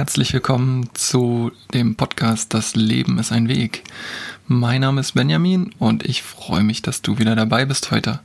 Herzlich 0.00 0.32
willkommen 0.32 0.88
zu 0.94 1.52
dem 1.74 1.94
Podcast 1.94 2.54
Das 2.54 2.74
Leben 2.74 3.18
ist 3.18 3.32
ein 3.32 3.48
Weg. 3.48 3.84
Mein 4.46 4.80
Name 4.80 5.02
ist 5.02 5.12
Benjamin 5.12 5.74
und 5.78 6.06
ich 6.06 6.22
freue 6.22 6.62
mich, 6.62 6.80
dass 6.80 7.02
du 7.02 7.18
wieder 7.18 7.36
dabei 7.36 7.66
bist 7.66 7.90
heute. 7.90 8.20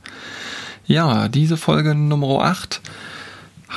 Ja, 0.86 1.28
diese 1.28 1.58
Folge 1.58 1.94
Nummer 1.94 2.44
8 2.44 2.80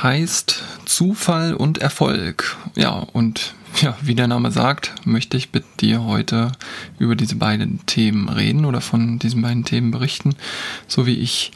heißt 0.02 0.62
Zufall 0.86 1.52
und 1.52 1.76
Erfolg. 1.76 2.56
Ja, 2.74 2.92
und 3.12 3.52
ja, 3.82 3.94
wie 4.00 4.14
der 4.14 4.28
Name 4.28 4.50
sagt, 4.50 4.94
möchte 5.04 5.36
ich 5.36 5.52
mit 5.52 5.82
dir 5.82 6.02
heute 6.02 6.52
über 6.98 7.16
diese 7.16 7.36
beiden 7.36 7.84
Themen 7.84 8.30
reden 8.30 8.64
oder 8.64 8.80
von 8.80 9.18
diesen 9.18 9.42
beiden 9.42 9.66
Themen 9.66 9.90
berichten, 9.90 10.36
so 10.88 11.04
wie 11.04 11.18
ich 11.18 11.52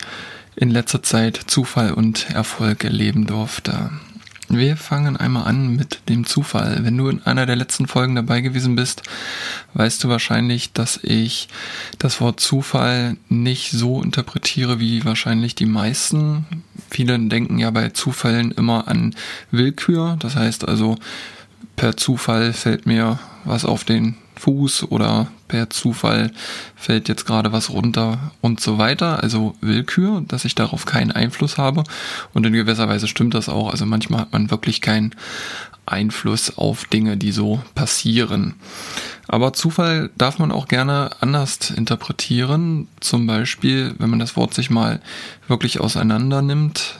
in 0.57 0.71
letzter 0.71 1.03
Zeit 1.03 1.41
Zufall 1.47 1.95
und 1.95 2.29
Erfolg 2.29 2.85
erleben 2.85 3.27
durfte. 3.27 3.93
Wir 4.49 4.77
fangen 4.77 5.17
einmal 5.17 5.45
an 5.45 5.75
mit 5.75 6.09
dem 6.09 6.27
Zufall. 6.27 6.85
Wenn 6.85 6.97
du 6.99 7.09
in 7.09 7.23
einer 7.23 7.47
der 7.47 7.57
letzten 7.57 7.87
Folgen 7.87 8.15
dabei 8.15 8.41
gewesen 8.43 8.77
bist, 8.77 9.03
weißt 9.73 10.05
du 10.05 10.09
wahrscheinlich, 10.09 10.73
dass 10.73 11.01
ich 11.03 11.49
das 11.99 12.21
Wort 12.21 12.41
Zufall 12.41 13.17
nicht 13.29 13.71
so 13.71 14.03
interpretiere 14.03 14.81
wie 14.81 15.05
wahrscheinlich 15.05 15.55
die 15.55 15.67
meisten. 15.67 16.45
Viele 16.91 17.19
denken 17.19 17.59
ja 17.59 17.71
bei 17.71 17.89
Zufällen 17.91 18.53
immer 18.53 18.87
an 18.87 19.15
Willkür. 19.51 20.17
Das 20.21 20.37
heißt 20.37 20.69
also, 20.69 20.97
per 21.77 21.97
Zufall 21.97 22.53
fällt 22.53 22.87
mir 22.87 23.19
was 23.45 23.65
auf 23.65 23.85
den 23.85 24.17
Fuß 24.37 24.91
oder 24.91 25.29
per 25.49 25.71
Zufall 25.71 26.33
fällt 26.77 27.09
jetzt 27.09 27.27
gerade 27.27 27.53
was 27.53 27.71
runter 27.71 28.33
und 28.41 28.61
so 28.61 28.79
weiter. 28.79 29.23
Also 29.23 29.55
Willkür, 29.61 30.23
dass 30.27 30.45
ich 30.45 30.55
darauf 30.55 30.87
keinen 30.87 31.13
Einfluss 31.13 31.59
habe. 31.59 31.85
Und 32.33 32.47
in 32.47 32.53
gewisser 32.53 32.89
Weise 32.89 33.09
stimmt 33.09 33.35
das 33.35 33.49
auch. 33.49 33.71
Also 33.71 33.87
manchmal 33.87 34.21
hat 34.21 34.33
man 34.33 34.51
wirklich 34.51 34.81
keinen 34.81 35.15
Einfluss 35.87 36.57
auf 36.57 36.85
Dinge, 36.87 37.17
die 37.17 37.33
so 37.33 37.63
passieren. 37.75 38.55
Aber 39.29 39.53
Zufall 39.53 40.11
darf 40.17 40.39
man 40.39 40.53
auch 40.53 40.69
gerne 40.69 41.11
anders 41.21 41.71
interpretieren. 41.71 42.89
Zum 43.01 43.27
Beispiel, 43.27 43.95
wenn 43.99 44.11
man 44.11 44.19
das 44.19 44.37
Wort 44.37 44.55
sich 44.55 44.71
mal 44.71 45.01
wirklich 45.49 45.81
auseinander 45.81 46.43
nimmt, 46.43 46.97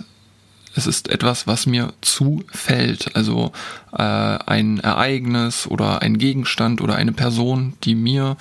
es 0.75 0.87
ist 0.87 1.09
etwas, 1.09 1.47
was 1.47 1.67
mir 1.67 1.93
zufällt. 2.01 3.15
Also 3.17 3.53
äh, 3.93 4.03
ein 4.03 4.81
Ereignis 4.81 5.67
oder 5.67 6.03
ein 6.03 6.19
Gegenstand 6.19 6.81
oder 6.81 6.97
eine 6.97 7.13
Person, 7.13 7.75
die 7.85 7.95
mir 7.95 8.37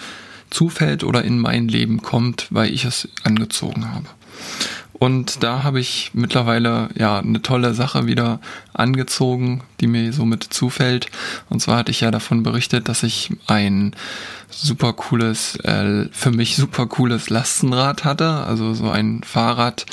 zufällt 0.50 1.04
oder 1.04 1.24
in 1.24 1.40
mein 1.40 1.68
Leben 1.68 2.02
kommt, 2.02 2.48
weil 2.50 2.72
ich 2.72 2.86
es 2.86 3.08
angezogen 3.24 3.92
habe. 3.92 4.08
Und 4.94 5.44
da 5.44 5.64
habe 5.64 5.82
ich 5.82 6.12
mittlerweile 6.14 6.88
ja 6.96 7.20
eine 7.20 7.42
tolle 7.42 7.74
Sache 7.74 8.06
wieder 8.06 8.40
angezogen, 8.74 9.62
die 9.82 9.88
mir 9.88 10.14
somit 10.14 10.44
zufällt. 10.44 11.08
Und 11.50 11.60
zwar 11.60 11.78
hatte 11.78 11.92
ich 11.92 12.02
ja 12.02 12.10
davon 12.10 12.42
berichtet, 12.42 12.88
dass 12.88 13.04
ich 13.04 13.32
ein 13.48 13.96
super 14.50 14.94
cooles, 14.94 15.58
äh, 15.58 16.06
für 16.12 16.32
mich 16.32 16.56
super 16.56 16.86
cooles 16.86 17.30
Lastenrad 17.30 18.06
hatte. 18.06 18.46
Also 18.46 18.74
so 18.76 18.90
ein 18.90 19.24
Fahrrad, 19.24 19.86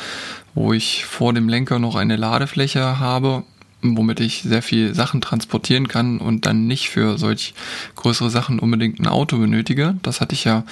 wo 0.54 0.72
ich 0.72 1.04
vor 1.04 1.32
dem 1.32 1.48
Lenker 1.48 1.78
noch 1.78 1.94
eine 1.94 2.16
Ladefläche 2.16 2.98
habe, 2.98 3.44
womit 3.82 4.20
ich 4.20 4.42
sehr 4.42 4.62
viel 4.62 4.94
Sachen 4.94 5.20
transportieren 5.20 5.88
kann 5.88 6.18
und 6.18 6.46
dann 6.46 6.66
nicht 6.66 6.90
für 6.90 7.18
solch 7.18 7.54
größere 7.96 8.30
Sachen 8.30 8.58
unbedingt 8.58 9.00
ein 9.00 9.06
Auto 9.06 9.38
benötige. 9.38 9.96
Das 10.02 10.20
hatte 10.20 10.34
ich 10.34 10.44
ja 10.44 10.64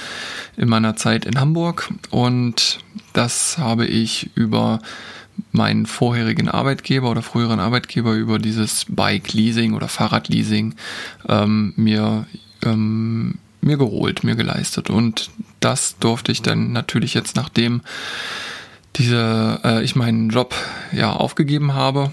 in 0.56 0.68
meiner 0.68 0.96
Zeit 0.96 1.24
in 1.24 1.40
Hamburg 1.40 1.90
und 2.10 2.80
das 3.12 3.58
habe 3.58 3.86
ich 3.86 4.30
über 4.34 4.80
meinen 5.52 5.86
vorherigen 5.86 6.48
Arbeitgeber 6.48 7.10
oder 7.10 7.22
früheren 7.22 7.60
Arbeitgeber 7.60 8.14
über 8.14 8.38
dieses 8.38 8.86
Bike 8.88 9.32
Leasing 9.32 9.74
oder 9.74 9.88
Fahrrad 9.88 10.28
Leasing 10.28 10.74
ähm, 11.28 11.72
mir 11.76 12.26
ähm, 12.64 13.36
mir 13.60 13.76
geholt, 13.76 14.24
mir 14.24 14.36
geleistet 14.36 14.90
und 14.90 15.30
das 15.60 15.98
durfte 15.98 16.32
ich 16.32 16.42
dann 16.42 16.72
natürlich 16.72 17.14
jetzt 17.14 17.36
nachdem 17.36 17.82
diese, 18.96 19.60
äh, 19.64 19.84
ich 19.84 19.96
meinen 19.96 20.30
Job 20.30 20.54
ja 20.92 21.12
aufgegeben 21.12 21.74
habe, 21.74 22.10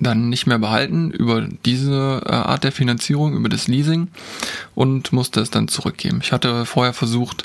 dann 0.00 0.28
nicht 0.30 0.46
mehr 0.46 0.58
behalten 0.58 1.10
über 1.10 1.46
diese 1.64 2.22
äh, 2.24 2.32
Art 2.32 2.64
der 2.64 2.72
Finanzierung, 2.72 3.34
über 3.34 3.48
das 3.48 3.68
Leasing 3.68 4.08
und 4.74 5.12
musste 5.12 5.40
es 5.40 5.50
dann 5.50 5.68
zurückgeben. 5.68 6.20
Ich 6.22 6.32
hatte 6.32 6.64
vorher 6.64 6.94
versucht, 6.94 7.42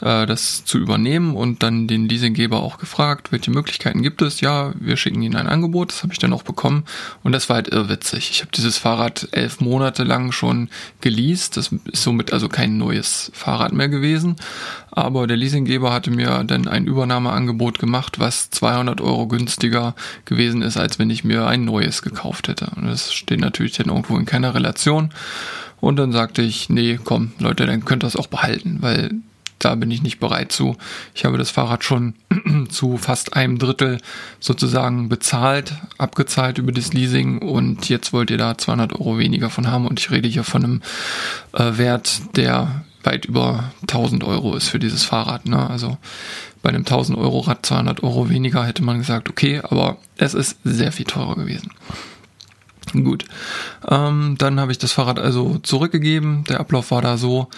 äh, 0.00 0.26
das 0.26 0.64
zu 0.64 0.78
übernehmen 0.78 1.36
und 1.36 1.62
dann 1.62 1.86
den 1.86 2.08
Leasinggeber 2.08 2.62
auch 2.62 2.78
gefragt, 2.78 3.32
welche 3.32 3.50
Möglichkeiten 3.50 4.02
gibt 4.02 4.22
es. 4.22 4.40
Ja, 4.40 4.72
wir 4.78 4.96
schicken 4.96 5.22
Ihnen 5.22 5.36
ein 5.36 5.48
Angebot, 5.48 5.90
das 5.90 6.02
habe 6.02 6.12
ich 6.12 6.18
dann 6.18 6.32
auch 6.32 6.42
bekommen 6.42 6.84
und 7.22 7.32
das 7.32 7.48
war 7.48 7.56
halt 7.56 7.68
irrwitzig. 7.68 8.30
Ich 8.30 8.40
habe 8.40 8.52
dieses 8.54 8.78
Fahrrad 8.78 9.28
elf 9.32 9.60
Monate 9.60 10.04
lang 10.04 10.32
schon 10.32 10.68
geleast, 11.00 11.56
das 11.56 11.70
ist 11.92 12.02
somit 12.02 12.32
also 12.32 12.48
kein 12.48 12.78
neues 12.78 13.30
Fahrrad 13.34 13.72
mehr 13.72 13.88
gewesen, 13.88 14.36
aber 14.90 15.26
der 15.26 15.36
Leasinggeber 15.36 15.92
hatte 15.92 16.10
mir 16.10 16.44
dann 16.44 16.68
ein 16.68 16.86
Übernahmeangebot 16.86 17.78
gemacht, 17.78 18.20
was 18.20 18.50
200 18.50 19.00
Euro 19.00 19.26
günstiger 19.26 19.94
gewesen 20.24 20.62
ist, 20.62 20.76
als 20.76 20.98
wenn 20.98 21.10
ich 21.10 21.24
mir 21.24 21.46
ein 21.46 21.64
neues 21.64 22.02
gekauft 22.02 22.48
hätte. 22.48 22.70
Und 22.76 22.86
das 22.86 23.12
steht 23.12 23.40
natürlich 23.40 23.72
dann 23.72 23.88
irgendwo 23.88 24.16
in 24.16 24.24
keiner 24.24 24.54
Relation. 24.54 25.10
Und 25.80 25.96
dann 25.96 26.12
sagte 26.12 26.42
ich, 26.42 26.70
nee, 26.70 26.98
komm, 27.02 27.32
Leute, 27.38 27.66
dann 27.66 27.84
könnt 27.84 28.04
ihr 28.04 28.06
das 28.06 28.16
auch 28.16 28.28
behalten, 28.28 28.78
weil 28.80 29.10
da 29.58 29.74
bin 29.74 29.90
ich 29.90 30.02
nicht 30.02 30.20
bereit 30.20 30.52
zu. 30.52 30.76
Ich 31.14 31.24
habe 31.24 31.38
das 31.38 31.50
Fahrrad 31.50 31.84
schon 31.84 32.14
zu 32.68 32.96
fast 32.96 33.34
einem 33.34 33.58
Drittel 33.58 33.98
sozusagen 34.40 35.08
bezahlt, 35.08 35.74
abgezahlt 35.98 36.58
über 36.58 36.72
das 36.72 36.92
Leasing 36.92 37.38
und 37.38 37.88
jetzt 37.88 38.12
wollt 38.12 38.30
ihr 38.30 38.38
da 38.38 38.58
200 38.58 38.92
Euro 38.92 39.18
weniger 39.18 39.50
von 39.50 39.70
haben 39.70 39.86
und 39.86 40.00
ich 40.00 40.10
rede 40.10 40.28
hier 40.28 40.44
von 40.44 40.64
einem 40.64 40.82
äh, 41.52 41.78
Wert, 41.78 42.36
der 42.36 42.84
weit 43.04 43.26
über 43.26 43.72
1000 43.82 44.24
Euro 44.24 44.56
ist 44.56 44.68
für 44.68 44.78
dieses 44.78 45.04
Fahrrad. 45.04 45.46
Ne? 45.46 45.68
Also 45.68 45.98
bei 46.62 46.70
einem 46.70 46.82
1000 46.82 47.18
Euro 47.18 47.40
Rad 47.40 47.64
200 47.64 48.02
Euro 48.02 48.30
weniger 48.30 48.64
hätte 48.64 48.82
man 48.82 48.98
gesagt, 48.98 49.28
okay, 49.28 49.60
aber 49.62 49.98
es 50.16 50.34
ist 50.34 50.58
sehr 50.64 50.92
viel 50.92 51.06
teurer 51.06 51.36
gewesen. 51.36 51.70
Gut, 52.92 53.24
ähm, 53.88 54.36
dann 54.38 54.60
habe 54.60 54.70
ich 54.70 54.78
das 54.78 54.92
Fahrrad 54.92 55.18
also 55.18 55.58
zurückgegeben. 55.58 56.44
Der 56.44 56.60
Ablauf 56.60 56.90
war 56.90 57.02
da 57.02 57.16
so, 57.16 57.48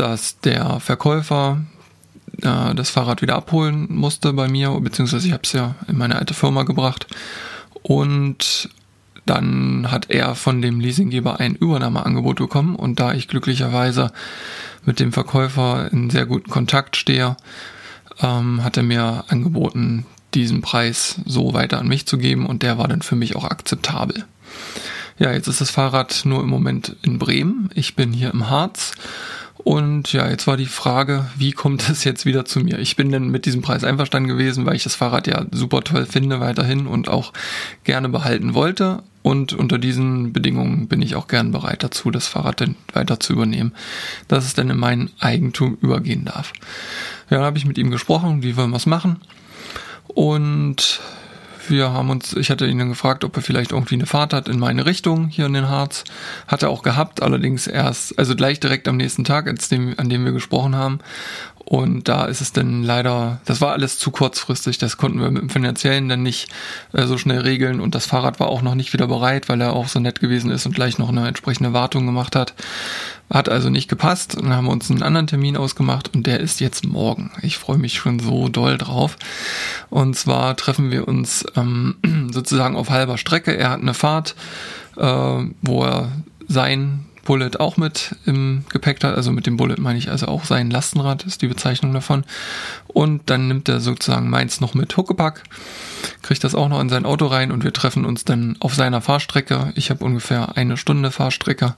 dass 0.00 0.40
der 0.40 0.80
Verkäufer 0.80 1.60
äh, 2.40 2.74
das 2.74 2.88
Fahrrad 2.88 3.20
wieder 3.20 3.36
abholen 3.36 3.86
musste 3.90 4.32
bei 4.32 4.48
mir, 4.48 4.70
beziehungsweise 4.80 5.26
ich 5.26 5.32
habe 5.32 5.42
es 5.44 5.52
ja 5.52 5.74
in 5.88 5.98
meine 5.98 6.16
alte 6.16 6.32
Firma 6.32 6.62
gebracht. 6.62 7.06
Und 7.82 8.70
dann 9.26 9.90
hat 9.90 10.10
er 10.10 10.34
von 10.34 10.62
dem 10.62 10.80
Leasinggeber 10.80 11.38
ein 11.38 11.54
Übernahmeangebot 11.54 12.38
bekommen 12.38 12.76
und 12.76 12.98
da 12.98 13.12
ich 13.12 13.28
glücklicherweise 13.28 14.10
mit 14.86 15.00
dem 15.00 15.12
Verkäufer 15.12 15.92
in 15.92 16.08
sehr 16.08 16.24
guten 16.24 16.50
Kontakt 16.50 16.96
stehe, 16.96 17.36
ähm, 18.22 18.64
hat 18.64 18.78
er 18.78 18.82
mir 18.82 19.24
angeboten, 19.28 20.06
diesen 20.32 20.62
Preis 20.62 21.20
so 21.26 21.52
weiter 21.52 21.78
an 21.78 21.88
mich 21.88 22.06
zu 22.06 22.16
geben 22.16 22.46
und 22.46 22.62
der 22.62 22.78
war 22.78 22.88
dann 22.88 23.02
für 23.02 23.16
mich 23.16 23.36
auch 23.36 23.44
akzeptabel. 23.44 24.24
Ja, 25.18 25.32
jetzt 25.32 25.48
ist 25.48 25.60
das 25.60 25.70
Fahrrad 25.70 26.22
nur 26.24 26.42
im 26.42 26.48
Moment 26.48 26.96
in 27.02 27.18
Bremen. 27.18 27.68
Ich 27.74 27.94
bin 27.96 28.12
hier 28.12 28.32
im 28.32 28.48
Harz 28.48 28.92
und 29.64 30.12
ja, 30.12 30.28
jetzt 30.28 30.46
war 30.46 30.56
die 30.56 30.66
Frage, 30.66 31.26
wie 31.36 31.52
kommt 31.52 31.88
es 31.88 32.04
jetzt 32.04 32.24
wieder 32.24 32.44
zu 32.44 32.60
mir? 32.60 32.78
Ich 32.78 32.96
bin 32.96 33.10
dann 33.10 33.30
mit 33.30 33.46
diesem 33.46 33.62
Preis 33.62 33.84
einverstanden 33.84 34.28
gewesen, 34.28 34.66
weil 34.66 34.76
ich 34.76 34.84
das 34.84 34.94
Fahrrad 34.94 35.26
ja 35.26 35.44
super 35.50 35.82
toll 35.82 36.06
finde 36.06 36.40
weiterhin 36.40 36.86
und 36.86 37.08
auch 37.08 37.32
gerne 37.84 38.08
behalten 38.08 38.54
wollte. 38.54 39.02
Und 39.22 39.52
unter 39.52 39.78
diesen 39.78 40.32
Bedingungen 40.32 40.88
bin 40.88 41.02
ich 41.02 41.14
auch 41.14 41.28
gern 41.28 41.52
bereit 41.52 41.82
dazu, 41.82 42.10
das 42.10 42.26
Fahrrad 42.26 42.62
dann 42.62 42.76
weiter 42.94 43.20
zu 43.20 43.34
übernehmen, 43.34 43.72
dass 44.28 44.46
es 44.46 44.54
dann 44.54 44.70
in 44.70 44.78
mein 44.78 45.10
Eigentum 45.20 45.76
übergehen 45.82 46.24
darf. 46.24 46.52
Ja, 47.28 47.38
dann 47.38 47.46
habe 47.46 47.58
ich 47.58 47.66
mit 47.66 47.76
ihm 47.76 47.90
gesprochen, 47.90 48.42
wie 48.42 48.56
wollen 48.56 48.70
wir 48.70 48.76
es 48.76 48.86
machen? 48.86 49.20
Und 50.06 51.00
wir 51.68 51.92
haben 51.92 52.10
uns, 52.10 52.34
ich 52.34 52.50
hatte 52.50 52.66
ihn 52.66 52.78
dann 52.78 52.88
gefragt, 52.88 53.24
ob 53.24 53.36
er 53.36 53.42
vielleicht 53.42 53.72
irgendwie 53.72 53.94
eine 53.94 54.06
Fahrt 54.06 54.32
hat 54.32 54.48
in 54.48 54.58
meine 54.58 54.86
Richtung 54.86 55.28
hier 55.28 55.46
in 55.46 55.52
den 55.52 55.68
Harz. 55.68 56.04
Hat 56.46 56.62
er 56.62 56.70
auch 56.70 56.82
gehabt, 56.82 57.22
allerdings 57.22 57.66
erst, 57.66 58.18
also 58.18 58.34
gleich 58.34 58.60
direkt 58.60 58.88
am 58.88 58.96
nächsten 58.96 59.24
Tag, 59.24 59.46
als 59.46 59.68
dem, 59.68 59.94
an 59.98 60.08
dem 60.08 60.24
wir 60.24 60.32
gesprochen 60.32 60.76
haben. 60.76 61.00
Und 61.70 62.08
da 62.08 62.24
ist 62.24 62.40
es 62.40 62.52
dann 62.52 62.82
leider, 62.82 63.40
das 63.44 63.60
war 63.60 63.70
alles 63.70 63.96
zu 63.96 64.10
kurzfristig, 64.10 64.78
das 64.78 64.96
konnten 64.96 65.20
wir 65.20 65.30
mit 65.30 65.40
dem 65.40 65.50
Finanziellen 65.50 66.08
dann 66.08 66.20
nicht 66.20 66.48
äh, 66.92 67.06
so 67.06 67.16
schnell 67.16 67.42
regeln 67.42 67.80
und 67.80 67.94
das 67.94 68.06
Fahrrad 68.06 68.40
war 68.40 68.48
auch 68.48 68.60
noch 68.60 68.74
nicht 68.74 68.92
wieder 68.92 69.06
bereit, 69.06 69.48
weil 69.48 69.60
er 69.60 69.72
auch 69.74 69.86
so 69.86 70.00
nett 70.00 70.18
gewesen 70.18 70.50
ist 70.50 70.66
und 70.66 70.74
gleich 70.74 70.98
noch 70.98 71.10
eine 71.10 71.28
entsprechende 71.28 71.72
Wartung 71.72 72.06
gemacht 72.06 72.34
hat. 72.34 72.54
Hat 73.32 73.48
also 73.48 73.70
nicht 73.70 73.86
gepasst. 73.86 74.36
Dann 74.36 74.52
haben 74.52 74.64
wir 74.64 74.72
uns 74.72 74.90
einen 74.90 75.04
anderen 75.04 75.28
Termin 75.28 75.56
ausgemacht 75.56 76.12
und 76.12 76.26
der 76.26 76.40
ist 76.40 76.58
jetzt 76.58 76.84
morgen. 76.84 77.30
Ich 77.40 77.56
freue 77.56 77.78
mich 77.78 77.94
schon 77.94 78.18
so 78.18 78.48
doll 78.48 78.76
drauf. 78.76 79.16
Und 79.90 80.16
zwar 80.16 80.56
treffen 80.56 80.90
wir 80.90 81.06
uns 81.06 81.46
ähm, 81.54 81.94
sozusagen 82.32 82.74
auf 82.74 82.90
halber 82.90 83.16
Strecke. 83.16 83.56
Er 83.56 83.70
hat 83.70 83.80
eine 83.80 83.94
Fahrt, 83.94 84.34
äh, 84.96 85.04
wo 85.62 85.84
er 85.84 86.10
sein 86.48 87.06
Bullet 87.30 87.60
auch 87.60 87.76
mit 87.76 88.16
im 88.26 88.64
Gepäck 88.70 89.04
hat. 89.04 89.14
Also 89.14 89.30
mit 89.30 89.46
dem 89.46 89.56
Bullet 89.56 89.76
meine 89.78 90.00
ich 90.00 90.10
also 90.10 90.26
auch 90.26 90.44
sein 90.44 90.68
Lastenrad, 90.68 91.22
ist 91.22 91.42
die 91.42 91.46
Bezeichnung 91.46 91.94
davon. 91.94 92.24
Und 92.88 93.30
dann 93.30 93.46
nimmt 93.46 93.68
er 93.68 93.78
sozusagen 93.78 94.28
meins 94.28 94.60
noch 94.60 94.74
mit 94.74 94.96
Huckepack, 94.96 95.44
kriegt 96.22 96.42
das 96.42 96.56
auch 96.56 96.68
noch 96.68 96.80
in 96.80 96.88
sein 96.88 97.06
Auto 97.06 97.26
rein 97.26 97.52
und 97.52 97.62
wir 97.62 97.72
treffen 97.72 98.04
uns 98.04 98.24
dann 98.24 98.56
auf 98.58 98.74
seiner 98.74 99.00
Fahrstrecke. 99.00 99.72
Ich 99.76 99.90
habe 99.90 100.04
ungefähr 100.04 100.56
eine 100.56 100.76
Stunde 100.76 101.12
Fahrstrecke 101.12 101.76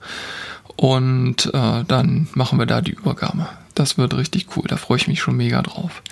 und 0.76 1.52
äh, 1.52 1.84
dann 1.86 2.28
machen 2.32 2.58
wir 2.58 2.64
da 2.64 2.80
die 2.80 2.92
Übergabe. 2.92 3.46
Das 3.74 3.98
wird 3.98 4.14
richtig 4.14 4.56
cool, 4.56 4.64
da 4.66 4.78
freue 4.78 4.96
ich 4.96 5.06
mich 5.06 5.20
schon 5.20 5.36
mega 5.36 5.60
drauf. 5.60 6.02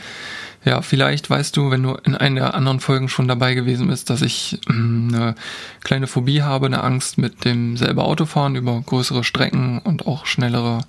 Ja, 0.63 0.83
vielleicht 0.83 1.31
weißt 1.31 1.57
du, 1.57 1.71
wenn 1.71 1.83
du 1.83 1.95
in 2.05 2.15
einer 2.15 2.41
der 2.41 2.55
anderen 2.55 2.81
Folgen 2.81 3.09
schon 3.09 3.27
dabei 3.27 3.55
gewesen 3.55 3.89
bist, 3.89 4.11
dass 4.11 4.21
ich 4.21 4.59
äh, 4.69 4.73
eine 4.73 5.35
kleine 5.83 6.07
Phobie 6.07 6.43
habe, 6.43 6.67
eine 6.67 6.85
Angst 6.85 7.17
mit 7.17 7.47
dem 7.47 7.79
selber 7.79 8.05
Autofahren 8.05 8.57
über 8.57 8.83
größere 8.85 9.25
Strecken 9.25 9.79
und 9.79 10.07
auch 10.07 10.27
schnellere 10.27 10.83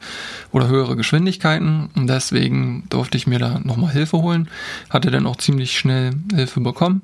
oder 0.52 0.68
höhere 0.68 0.98
Geschwindigkeiten. 0.98 1.90
Und 1.96 2.08
deswegen 2.08 2.84
durfte 2.90 3.18
ich 3.18 3.28
mir 3.28 3.40
da 3.40 3.60
nochmal 3.64 3.92
Hilfe 3.92 4.18
holen. 4.18 4.50
Hatte 4.90 5.10
dann 5.10 5.26
auch 5.26 5.38
ziemlich 5.38 5.78
schnell 5.78 6.12
Hilfe 6.34 6.60
bekommen 6.60 7.02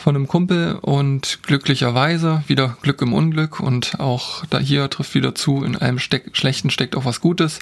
von 0.00 0.16
einem 0.16 0.28
Kumpel 0.28 0.76
und 0.80 1.40
glücklicherweise 1.42 2.42
wieder 2.46 2.76
Glück 2.82 3.02
im 3.02 3.12
Unglück 3.12 3.60
und 3.60 4.00
auch 4.00 4.44
da 4.46 4.58
hier 4.58 4.88
trifft 4.88 5.14
wieder 5.14 5.34
zu, 5.34 5.62
in 5.62 5.76
einem 5.76 5.98
Steck, 5.98 6.36
Schlechten 6.36 6.70
steckt 6.70 6.96
auch 6.96 7.04
was 7.04 7.20
Gutes, 7.20 7.58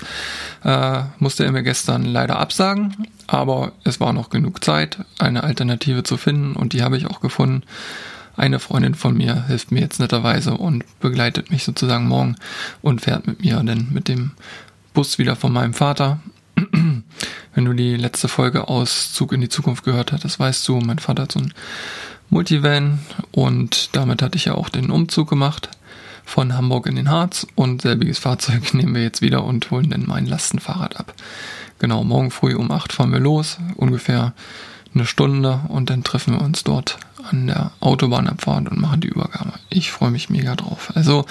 äh, 0.64 1.02
musste 1.18 1.44
er 1.44 1.52
mir 1.52 1.62
gestern 1.62 2.04
leider 2.04 2.38
absagen, 2.38 3.08
aber 3.26 3.72
es 3.84 3.98
war 4.00 4.12
noch 4.12 4.30
genug 4.30 4.62
Zeit, 4.64 5.04
eine 5.18 5.42
Alternative 5.42 6.04
zu 6.04 6.16
finden 6.16 6.54
und 6.54 6.72
die 6.72 6.82
habe 6.82 6.96
ich 6.96 7.06
auch 7.06 7.20
gefunden. 7.20 7.64
Eine 8.36 8.60
Freundin 8.60 8.94
von 8.94 9.16
mir 9.16 9.46
hilft 9.48 9.72
mir 9.72 9.80
jetzt 9.80 9.98
netterweise 9.98 10.54
und 10.54 10.84
begleitet 11.00 11.50
mich 11.50 11.64
sozusagen 11.64 12.06
morgen 12.06 12.36
und 12.82 13.00
fährt 13.00 13.26
mit 13.26 13.42
mir 13.42 13.60
dann 13.64 13.88
mit 13.90 14.06
dem 14.06 14.30
Bus 14.94 15.18
wieder 15.18 15.34
von 15.34 15.52
meinem 15.52 15.74
Vater 15.74 16.20
wenn 17.54 17.64
du 17.64 17.72
die 17.72 17.96
letzte 17.96 18.28
Folge 18.28 18.68
aus 18.68 19.12
Zug 19.12 19.32
in 19.32 19.40
die 19.40 19.48
Zukunft 19.48 19.84
gehört 19.84 20.12
hast, 20.12 20.24
das 20.24 20.38
weißt 20.38 20.66
du, 20.68 20.78
mein 20.80 20.98
Vater 20.98 21.22
hat 21.24 21.32
so 21.32 21.40
ein 21.40 21.52
Multivan 22.30 22.98
und 23.32 23.96
damit 23.96 24.22
hatte 24.22 24.36
ich 24.36 24.46
ja 24.46 24.54
auch 24.54 24.68
den 24.68 24.90
Umzug 24.90 25.28
gemacht 25.28 25.70
von 26.24 26.54
Hamburg 26.54 26.86
in 26.86 26.96
den 26.96 27.10
Harz 27.10 27.46
und 27.54 27.82
selbiges 27.82 28.18
Fahrzeug 28.18 28.74
nehmen 28.74 28.94
wir 28.94 29.02
jetzt 29.02 29.22
wieder 29.22 29.44
und 29.44 29.70
holen 29.70 29.90
dann 29.90 30.04
mein 30.06 30.26
Lastenfahrrad 30.26 30.98
ab. 30.98 31.14
Genau, 31.78 32.04
morgen 32.04 32.30
früh 32.30 32.54
um 32.54 32.70
8 32.70 32.92
fahren 32.92 33.12
wir 33.12 33.20
los, 33.20 33.58
ungefähr 33.76 34.34
eine 34.94 35.06
Stunde 35.06 35.60
und 35.68 35.90
dann 35.90 36.04
treffen 36.04 36.34
wir 36.34 36.42
uns 36.42 36.64
dort 36.64 36.98
an 37.30 37.46
der 37.46 37.70
Autobahnabfahrt 37.80 38.68
und 38.68 38.80
machen 38.80 39.00
die 39.00 39.08
Übergabe. 39.08 39.52
Ich 39.70 39.90
freue 39.90 40.10
mich 40.10 40.28
mega 40.28 40.54
drauf. 40.54 40.92
Also 40.94 41.24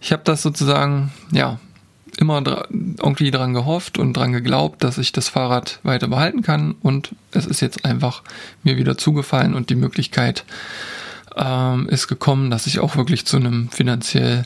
ich 0.00 0.12
habe 0.12 0.22
das 0.24 0.42
sozusagen, 0.42 1.12
ja, 1.32 1.58
immer 2.18 2.42
dra 2.42 2.66
irgendwie 2.70 3.30
dran 3.30 3.54
gehofft 3.54 3.98
und 3.98 4.14
dran 4.14 4.32
geglaubt, 4.32 4.82
dass 4.82 4.98
ich 4.98 5.12
das 5.12 5.28
Fahrrad 5.28 5.80
weiter 5.82 6.08
behalten 6.08 6.42
kann 6.42 6.74
und 6.82 7.10
es 7.32 7.46
ist 7.46 7.60
jetzt 7.60 7.84
einfach 7.84 8.22
mir 8.62 8.76
wieder 8.76 8.96
zugefallen 8.96 9.54
und 9.54 9.70
die 9.70 9.74
Möglichkeit 9.74 10.44
ähm, 11.36 11.88
ist 11.88 12.08
gekommen, 12.08 12.50
dass 12.50 12.66
ich 12.66 12.80
auch 12.80 12.96
wirklich 12.96 13.26
zu 13.26 13.36
einem 13.36 13.68
finanziell 13.68 14.44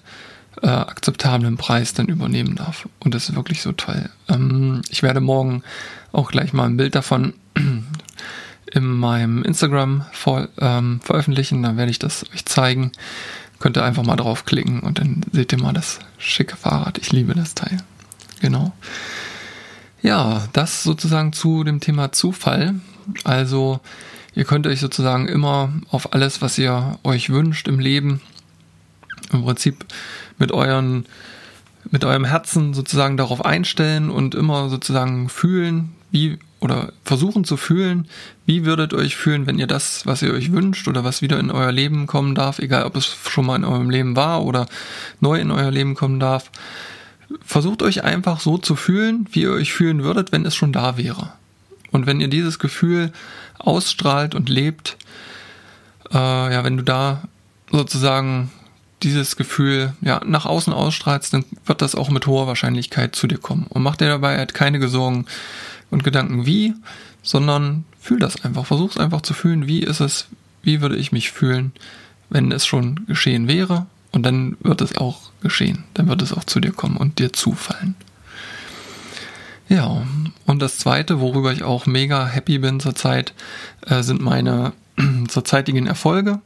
äh, 0.62 0.66
akzeptablen 0.66 1.56
Preis 1.56 1.94
dann 1.94 2.08
übernehmen 2.08 2.56
darf. 2.56 2.88
Und 2.98 3.14
das 3.14 3.28
ist 3.28 3.36
wirklich 3.36 3.62
so 3.62 3.72
toll. 3.72 4.10
Ähm, 4.28 4.82
ich 4.90 5.02
werde 5.02 5.20
morgen 5.20 5.62
auch 6.12 6.30
gleich 6.30 6.52
mal 6.52 6.66
ein 6.66 6.76
Bild 6.76 6.94
davon 6.94 7.34
in 8.72 8.84
meinem 8.84 9.42
Instagram 9.44 10.04
vor, 10.12 10.48
ähm, 10.58 11.00
veröffentlichen, 11.02 11.62
dann 11.62 11.76
werde 11.76 11.90
ich 11.90 11.98
das 11.98 12.24
euch 12.34 12.44
zeigen. 12.44 12.92
Könnt 13.60 13.76
ihr 13.76 13.84
einfach 13.84 14.02
mal 14.02 14.16
draufklicken 14.16 14.80
und 14.80 14.98
dann 14.98 15.20
seht 15.32 15.52
ihr 15.52 15.62
mal 15.62 15.72
das 15.72 16.00
schicke 16.18 16.56
Fahrrad. 16.56 16.98
Ich 16.98 17.12
liebe 17.12 17.34
das 17.34 17.54
Teil. 17.54 17.76
Genau. 18.40 18.72
Ja, 20.02 20.48
das 20.54 20.82
sozusagen 20.82 21.32
zu 21.32 21.62
dem 21.62 21.78
Thema 21.78 22.10
Zufall. 22.10 22.74
Also 23.22 23.80
ihr 24.34 24.44
könnt 24.44 24.66
euch 24.66 24.80
sozusagen 24.80 25.28
immer 25.28 25.72
auf 25.90 26.14
alles, 26.14 26.40
was 26.40 26.56
ihr 26.56 26.98
euch 27.04 27.30
wünscht 27.30 27.68
im 27.68 27.78
Leben, 27.78 28.22
im 29.30 29.44
Prinzip 29.44 29.84
mit 30.38 30.52
euren 30.52 31.06
mit 31.90 32.04
eurem 32.04 32.24
Herzen 32.24 32.74
sozusagen 32.74 33.16
darauf 33.16 33.44
einstellen 33.44 34.10
und 34.10 34.34
immer 34.34 34.68
sozusagen 34.68 35.28
fühlen, 35.28 35.92
wie 36.10 36.38
oder 36.60 36.92
versuchen 37.04 37.44
zu 37.44 37.56
fühlen, 37.56 38.06
wie 38.46 38.64
würdet 38.64 38.92
ihr 38.92 38.98
euch 38.98 39.16
fühlen, 39.16 39.46
wenn 39.46 39.58
ihr 39.58 39.66
das, 39.66 40.06
was 40.06 40.22
ihr 40.22 40.32
euch 40.32 40.52
wünscht 40.52 40.88
oder 40.88 41.04
was 41.04 41.22
wieder 41.22 41.40
in 41.40 41.50
euer 41.50 41.72
Leben 41.72 42.06
kommen 42.06 42.34
darf, 42.34 42.58
egal 42.58 42.84
ob 42.84 42.96
es 42.96 43.06
schon 43.06 43.46
mal 43.46 43.56
in 43.56 43.64
eurem 43.64 43.90
Leben 43.90 44.14
war 44.14 44.44
oder 44.44 44.66
neu 45.20 45.40
in 45.40 45.50
euer 45.50 45.70
Leben 45.70 45.94
kommen 45.94 46.20
darf, 46.20 46.50
versucht 47.44 47.82
euch 47.82 48.04
einfach 48.04 48.40
so 48.40 48.58
zu 48.58 48.76
fühlen, 48.76 49.26
wie 49.32 49.42
ihr 49.42 49.52
euch 49.52 49.72
fühlen 49.72 50.02
würdet, 50.02 50.32
wenn 50.32 50.44
es 50.44 50.54
schon 50.54 50.72
da 50.72 50.96
wäre. 50.96 51.32
Und 51.92 52.06
wenn 52.06 52.20
ihr 52.20 52.28
dieses 52.28 52.58
Gefühl 52.58 53.12
ausstrahlt 53.58 54.34
und 54.34 54.48
lebt, 54.48 54.96
äh, 56.12 56.16
ja, 56.16 56.62
wenn 56.64 56.76
du 56.76 56.82
da 56.82 57.22
sozusagen 57.70 58.50
dieses 59.02 59.36
Gefühl 59.36 59.94
ja, 60.02 60.20
nach 60.24 60.44
außen 60.44 60.72
ausstrahlst, 60.72 61.32
dann 61.32 61.44
wird 61.64 61.82
das 61.82 61.94
auch 61.94 62.10
mit 62.10 62.26
hoher 62.26 62.46
Wahrscheinlichkeit 62.46 63.16
zu 63.16 63.26
dir 63.26 63.38
kommen. 63.38 63.66
Und 63.68 63.82
mach 63.82 63.96
dir 63.96 64.08
dabei 64.08 64.36
halt 64.36 64.54
keine 64.54 64.86
Sorgen 64.88 65.26
und 65.90 66.04
Gedanken 66.04 66.46
wie, 66.46 66.74
sondern 67.22 67.84
fühl 68.00 68.18
das 68.18 68.44
einfach. 68.44 68.66
Versuch 68.66 68.90
es 68.90 68.98
einfach 68.98 69.22
zu 69.22 69.34
fühlen, 69.34 69.66
wie 69.66 69.80
ist 69.80 70.00
es, 70.00 70.26
wie 70.62 70.80
würde 70.80 70.96
ich 70.96 71.12
mich 71.12 71.30
fühlen, 71.30 71.72
wenn 72.28 72.52
es 72.52 72.66
schon 72.66 73.06
geschehen 73.06 73.48
wäre. 73.48 73.86
Und 74.12 74.24
dann 74.24 74.56
wird 74.60 74.80
es 74.80 74.96
auch 74.96 75.30
geschehen. 75.40 75.84
Dann 75.94 76.08
wird 76.08 76.22
es 76.22 76.32
auch 76.32 76.44
zu 76.44 76.60
dir 76.60 76.72
kommen 76.72 76.96
und 76.96 77.18
dir 77.18 77.32
zufallen. 77.32 77.94
Ja, 79.68 80.02
und 80.46 80.60
das 80.60 80.78
zweite, 80.78 81.20
worüber 81.20 81.52
ich 81.52 81.62
auch 81.62 81.86
mega 81.86 82.26
happy 82.26 82.58
bin 82.58 82.80
zurzeit, 82.80 83.34
äh, 83.86 84.02
sind 84.02 84.20
meine 84.20 84.72
zurzeitigen 85.28 85.86
Erfolge 85.86 86.40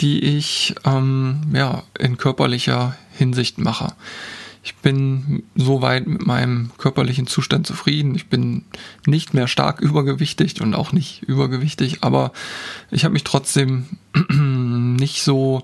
die 0.00 0.22
ich 0.38 0.74
ähm, 0.84 1.40
ja, 1.52 1.82
in 1.98 2.16
körperlicher 2.16 2.96
Hinsicht 3.16 3.58
mache. 3.58 3.92
Ich 4.68 4.74
bin 4.74 5.44
soweit 5.54 6.06
mit 6.06 6.26
meinem 6.26 6.70
körperlichen 6.76 7.26
Zustand 7.26 7.66
zufrieden. 7.66 8.14
Ich 8.14 8.26
bin 8.26 8.64
nicht 9.06 9.32
mehr 9.32 9.48
stark 9.48 9.80
übergewichtig 9.80 10.60
und 10.60 10.74
auch 10.74 10.92
nicht 10.92 11.22
übergewichtig, 11.22 12.02
aber 12.02 12.32
ich 12.90 13.04
habe 13.04 13.14
mich 13.14 13.24
trotzdem 13.24 13.86
nicht 14.28 15.22
so 15.22 15.62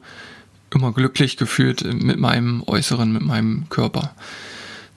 immer 0.70 0.92
glücklich 0.92 1.36
gefühlt 1.36 1.84
mit 2.02 2.18
meinem 2.18 2.62
Äußeren, 2.66 3.12
mit 3.12 3.20
meinem 3.20 3.68
Körper. 3.68 4.14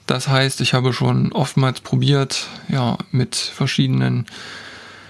Das 0.06 0.30
heißt, 0.30 0.62
ich 0.62 0.74
habe 0.74 0.94
schon 0.94 1.34
oftmals 1.34 1.82
probiert, 1.82 2.48
ja, 2.70 2.98
mit 3.12 3.36
verschiedenen 3.36 4.26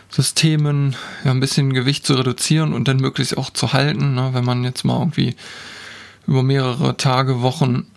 Systemen 0.10 0.96
ja, 1.24 1.30
ein 1.30 1.40
bisschen 1.40 1.72
Gewicht 1.72 2.04
zu 2.04 2.16
reduzieren 2.16 2.74
und 2.74 2.88
dann 2.88 2.98
möglichst 2.98 3.38
auch 3.38 3.52
zu 3.52 3.74
halten. 3.74 4.16
Ne? 4.16 4.30
Wenn 4.34 4.44
man 4.44 4.64
jetzt 4.64 4.86
mal 4.86 4.98
irgendwie 4.98 5.36
über 6.28 6.44
mehrere 6.44 6.98
Tage, 6.98 7.42
Wochen 7.42 7.88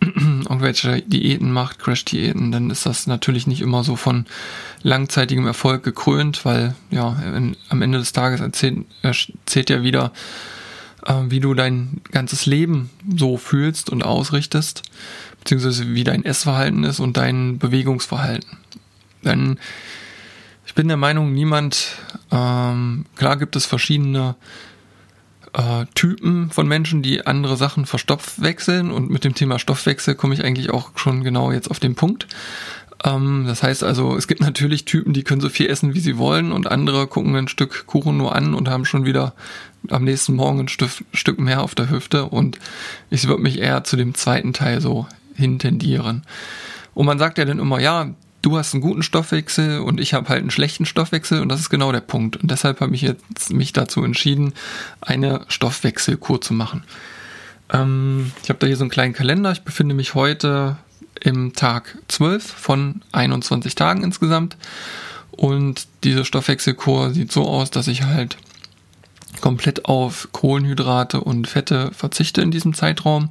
irgendwelche 0.50 1.00
Diäten 1.02 1.52
macht, 1.52 1.78
Crash-Diäten, 1.78 2.50
dann 2.50 2.70
ist 2.70 2.84
das 2.84 3.06
natürlich 3.06 3.46
nicht 3.46 3.60
immer 3.60 3.84
so 3.84 3.94
von 3.94 4.26
langzeitigem 4.82 5.46
Erfolg 5.46 5.84
gekrönt, 5.84 6.44
weil 6.44 6.74
ja, 6.90 7.16
in, 7.36 7.56
am 7.68 7.82
Ende 7.82 7.98
des 7.98 8.12
Tages 8.12 8.40
erzählt, 8.40 8.84
erzählt 9.02 9.70
ja 9.70 9.84
wieder, 9.84 10.12
äh, 11.06 11.14
wie 11.28 11.38
du 11.38 11.54
dein 11.54 12.00
ganzes 12.10 12.46
Leben 12.46 12.90
so 13.16 13.36
fühlst 13.36 13.90
und 13.90 14.02
ausrichtest, 14.02 14.82
beziehungsweise 15.38 15.94
wie 15.94 16.02
dein 16.02 16.24
Essverhalten 16.24 16.82
ist 16.82 16.98
und 16.98 17.16
dein 17.16 17.58
Bewegungsverhalten. 17.58 18.58
Denn 19.24 19.56
ich 20.66 20.74
bin 20.74 20.88
der 20.88 20.96
Meinung, 20.96 21.32
niemand, 21.32 21.96
ähm, 22.32 23.04
klar 23.14 23.36
gibt 23.36 23.54
es 23.54 23.66
verschiedene 23.66 24.34
äh, 25.52 25.86
Typen 25.94 26.50
von 26.50 26.68
Menschen, 26.68 27.02
die 27.02 27.26
andere 27.26 27.56
Sachen 27.56 27.86
verstoffwechseln 27.86 28.90
und 28.90 29.10
mit 29.10 29.24
dem 29.24 29.34
Thema 29.34 29.58
Stoffwechsel 29.58 30.14
komme 30.14 30.34
ich 30.34 30.44
eigentlich 30.44 30.70
auch 30.70 30.90
schon 30.96 31.24
genau 31.24 31.52
jetzt 31.52 31.70
auf 31.70 31.80
den 31.80 31.94
Punkt. 31.94 32.26
Ähm, 33.04 33.44
das 33.46 33.62
heißt 33.62 33.82
also, 33.82 34.16
es 34.16 34.28
gibt 34.28 34.40
natürlich 34.40 34.84
Typen, 34.84 35.12
die 35.12 35.24
können 35.24 35.40
so 35.40 35.48
viel 35.48 35.68
essen, 35.68 35.94
wie 35.94 36.00
sie 36.00 36.18
wollen 36.18 36.52
und 36.52 36.70
andere 36.70 37.06
gucken 37.06 37.34
ein 37.36 37.48
Stück 37.48 37.86
Kuchen 37.86 38.16
nur 38.16 38.34
an 38.34 38.54
und 38.54 38.68
haben 38.68 38.84
schon 38.84 39.04
wieder 39.04 39.34
am 39.88 40.04
nächsten 40.04 40.34
Morgen 40.34 40.60
ein 40.60 40.68
Stück, 40.68 40.90
Stück 41.12 41.38
mehr 41.40 41.62
auf 41.62 41.74
der 41.74 41.90
Hüfte 41.90 42.26
und 42.26 42.58
ich 43.08 43.26
würde 43.26 43.42
mich 43.42 43.58
eher 43.58 43.84
zu 43.84 43.96
dem 43.96 44.14
zweiten 44.14 44.52
Teil 44.52 44.80
so 44.80 45.06
hintendieren. 45.34 46.22
Und 46.94 47.06
man 47.06 47.18
sagt 47.18 47.38
ja 47.38 47.44
dann 47.44 47.58
immer, 47.58 47.80
ja, 47.80 48.10
du 48.42 48.56
hast 48.56 48.74
einen 48.74 48.82
guten 48.82 49.02
Stoffwechsel 49.02 49.80
und 49.80 50.00
ich 50.00 50.14
habe 50.14 50.28
halt 50.28 50.40
einen 50.40 50.50
schlechten 50.50 50.86
Stoffwechsel 50.86 51.40
und 51.40 51.48
das 51.48 51.60
ist 51.60 51.70
genau 51.70 51.92
der 51.92 52.00
Punkt. 52.00 52.36
Und 52.36 52.50
deshalb 52.50 52.80
habe 52.80 52.94
ich 52.94 53.02
jetzt 53.02 53.52
mich 53.52 53.72
dazu 53.72 54.04
entschieden, 54.04 54.54
eine 55.00 55.44
Stoffwechselkur 55.48 56.40
zu 56.40 56.54
machen. 56.54 56.84
Ähm, 57.72 58.32
ich 58.42 58.48
habe 58.48 58.58
da 58.58 58.66
hier 58.66 58.76
so 58.76 58.84
einen 58.84 58.90
kleinen 58.90 59.14
Kalender. 59.14 59.52
Ich 59.52 59.62
befinde 59.62 59.94
mich 59.94 60.14
heute 60.14 60.76
im 61.20 61.52
Tag 61.52 61.98
12 62.08 62.44
von 62.44 63.02
21 63.12 63.74
Tagen 63.74 64.02
insgesamt. 64.02 64.56
Und 65.32 65.86
diese 66.04 66.24
Stoffwechselkur 66.24 67.10
sieht 67.10 67.32
so 67.32 67.46
aus, 67.46 67.70
dass 67.70 67.88
ich 67.88 68.04
halt 68.04 68.36
komplett 69.40 69.84
auf 69.84 70.28
Kohlenhydrate 70.32 71.20
und 71.20 71.46
Fette 71.46 71.90
verzichte 71.92 72.42
in 72.42 72.50
diesem 72.50 72.74
Zeitraum 72.74 73.30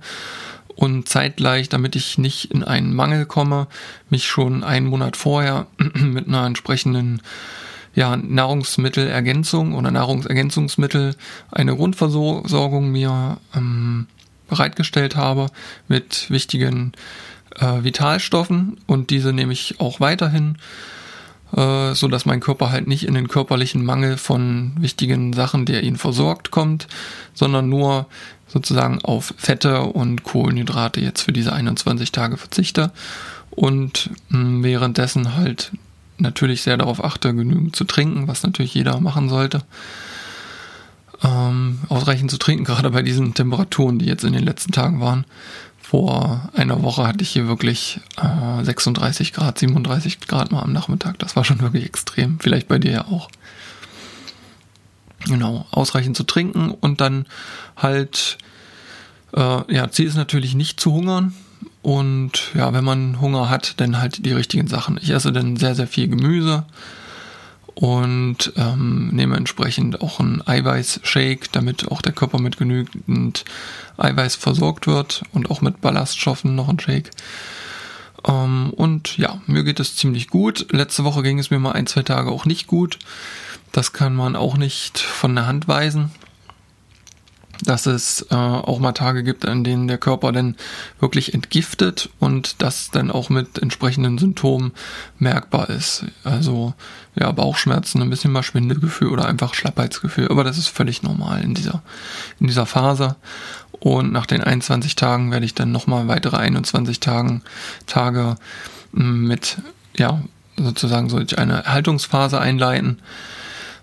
und 0.79 1.09
zeitgleich, 1.09 1.67
damit 1.67 1.97
ich 1.97 2.17
nicht 2.17 2.53
in 2.53 2.63
einen 2.63 2.95
Mangel 2.95 3.25
komme, 3.25 3.67
mich 4.09 4.27
schon 4.27 4.63
einen 4.63 4.85
Monat 4.85 5.17
vorher 5.17 5.67
mit 5.93 6.29
einer 6.29 6.45
entsprechenden 6.45 7.21
ja, 7.95 8.15
Nahrungsmittelergänzung 8.15 9.75
oder 9.75 9.91
Nahrungsergänzungsmittel 9.91 11.17
eine 11.51 11.75
Grundversorgung 11.75 12.93
mir 12.93 13.39
ähm, 13.53 14.07
bereitgestellt 14.47 15.17
habe 15.17 15.47
mit 15.89 16.29
wichtigen 16.29 16.93
äh, 17.57 17.83
Vitalstoffen. 17.83 18.79
Und 18.87 19.09
diese 19.09 19.33
nehme 19.33 19.51
ich 19.51 19.81
auch 19.81 19.99
weiterhin, 19.99 20.59
äh, 21.55 21.93
so 21.93 22.07
dass 22.07 22.25
mein 22.25 22.39
Körper 22.39 22.71
halt 22.71 22.87
nicht 22.87 23.05
in 23.05 23.13
den 23.13 23.27
körperlichen 23.27 23.83
Mangel 23.83 24.17
von 24.17 24.73
wichtigen 24.79 25.33
Sachen, 25.33 25.65
der 25.65 25.83
ihn 25.83 25.97
versorgt, 25.97 26.51
kommt, 26.51 26.87
sondern 27.33 27.69
nur 27.69 28.07
sozusagen 28.47 28.99
auf 29.03 29.33
Fette 29.37 29.81
und 29.81 30.23
Kohlenhydrate 30.23 30.99
jetzt 31.01 31.21
für 31.21 31.31
diese 31.31 31.53
21 31.53 32.11
Tage 32.11 32.37
verzichte 32.37 32.91
und 33.51 34.09
mh, 34.29 34.39
hm, 34.39 34.63
währenddessen 34.63 35.35
halt 35.35 35.71
natürlich 36.17 36.61
sehr 36.61 36.77
darauf 36.77 37.03
achte, 37.03 37.33
genügend 37.33 37.75
zu 37.75 37.85
trinken, 37.85 38.27
was 38.27 38.43
natürlich 38.43 38.73
jeder 38.73 38.99
machen 38.99 39.29
sollte. 39.29 39.61
Ähm, 41.23 41.79
ausreichend 41.89 42.31
zu 42.31 42.37
trinken, 42.37 42.63
gerade 42.65 42.89
bei 42.91 43.01
diesen 43.01 43.33
Temperaturen, 43.33 43.99
die 43.99 44.05
jetzt 44.05 44.23
in 44.23 44.33
den 44.33 44.43
letzten 44.43 44.71
Tagen 44.71 44.99
waren. 44.99 45.25
Vor 45.89 46.51
einer 46.53 46.83
Woche 46.83 47.07
hatte 47.07 47.23
ich 47.23 47.31
hier 47.31 47.47
wirklich 47.47 47.99
äh, 48.17 48.63
36 48.63 49.33
Grad, 49.33 49.57
37 49.57 50.19
Grad 50.19 50.51
mal 50.51 50.61
am 50.61 50.71
Nachmittag. 50.71 51.17
Das 51.17 51.35
war 51.35 51.43
schon 51.43 51.61
wirklich 51.61 51.83
extrem. 51.83 52.39
Vielleicht 52.39 52.67
bei 52.67 52.77
dir 52.77 52.91
ja 52.91 53.05
auch. 53.07 53.27
Genau, 55.25 55.65
ausreichend 55.71 56.15
zu 56.15 56.25
trinken 56.25 56.69
und 56.69 57.01
dann 57.01 57.25
halt, 57.75 58.37
äh, 59.35 59.73
ja, 59.73 59.89
Ziel 59.89 60.05
ist 60.05 60.13
natürlich 60.13 60.53
nicht 60.53 60.79
zu 60.79 60.93
hungern. 60.93 61.33
Und 61.81 62.51
ja, 62.53 62.71
wenn 62.71 62.83
man 62.83 63.19
Hunger 63.19 63.49
hat, 63.49 63.81
dann 63.81 63.99
halt 63.99 64.23
die 64.23 64.33
richtigen 64.33 64.67
Sachen. 64.67 64.99
Ich 65.01 65.09
esse 65.09 65.31
dann 65.31 65.57
sehr, 65.57 65.73
sehr 65.73 65.87
viel 65.87 66.07
Gemüse 66.07 66.65
und 67.79 68.51
ähm, 68.57 69.07
nehme 69.13 69.37
entsprechend 69.37 70.01
auch 70.01 70.19
einen 70.19 70.45
Eiweißshake, 70.45 71.47
damit 71.53 71.89
auch 71.89 72.01
der 72.01 72.11
Körper 72.11 72.37
mit 72.37 72.57
genügend 72.57 73.45
Eiweiß 73.95 74.35
versorgt 74.35 74.85
wird 74.85 75.23
und 75.31 75.49
auch 75.49 75.61
mit 75.61 75.79
Ballaststoffen 75.79 76.55
noch 76.55 76.67
ein 76.67 76.81
Shake. 76.81 77.11
Ähm, 78.27 78.73
und 78.75 79.17
ja, 79.17 79.41
mir 79.47 79.63
geht 79.63 79.79
es 79.79 79.95
ziemlich 79.95 80.27
gut. 80.27 80.67
Letzte 80.71 81.05
Woche 81.05 81.23
ging 81.23 81.39
es 81.39 81.51
mir 81.51 81.59
mal 81.59 81.71
ein, 81.71 81.87
zwei 81.87 82.03
Tage 82.03 82.31
auch 82.31 82.43
nicht 82.43 82.67
gut. 82.67 82.99
Das 83.71 83.93
kann 83.93 84.13
man 84.13 84.35
auch 84.35 84.57
nicht 84.57 84.99
von 84.99 85.33
der 85.33 85.47
Hand 85.47 85.69
weisen 85.69 86.11
dass 87.69 87.85
es 87.85 88.25
äh, 88.31 88.35
auch 88.35 88.79
mal 88.79 88.93
Tage 88.93 89.23
gibt, 89.23 89.47
an 89.47 89.63
denen 89.63 89.87
der 89.87 89.99
Körper 89.99 90.31
dann 90.31 90.55
wirklich 90.99 91.35
entgiftet 91.35 92.09
und 92.19 92.63
das 92.63 92.89
dann 92.89 93.11
auch 93.11 93.29
mit 93.29 93.59
entsprechenden 93.61 94.17
Symptomen 94.17 94.71
merkbar 95.19 95.69
ist. 95.69 96.05
Also 96.23 96.73
ja, 97.15 97.31
Bauchschmerzen, 97.31 98.01
ein 98.01 98.09
bisschen 98.09 98.31
mal 98.31 98.41
Schwindelgefühl 98.41 99.09
oder 99.09 99.27
einfach 99.27 99.53
Schlappheitsgefühl. 99.53 100.29
Aber 100.29 100.43
das 100.43 100.57
ist 100.57 100.67
völlig 100.67 101.03
normal 101.03 101.43
in 101.43 101.53
dieser, 101.53 101.83
in 102.39 102.47
dieser 102.47 102.65
Phase. 102.65 103.17
Und 103.71 104.11
nach 104.11 104.25
den 104.25 104.43
21 104.43 104.95
Tagen 104.95 105.31
werde 105.31 105.45
ich 105.45 105.53
dann 105.53 105.71
nochmal 105.71 106.07
weitere 106.07 106.37
21 106.37 106.99
Tagen, 106.99 107.43
Tage 107.85 108.35
mit, 108.91 109.57
ja, 109.95 110.23
sozusagen 110.57 111.09
solch 111.09 111.37
eine 111.37 111.65
Erhaltungsphase 111.65 112.41
einleiten. 112.41 112.99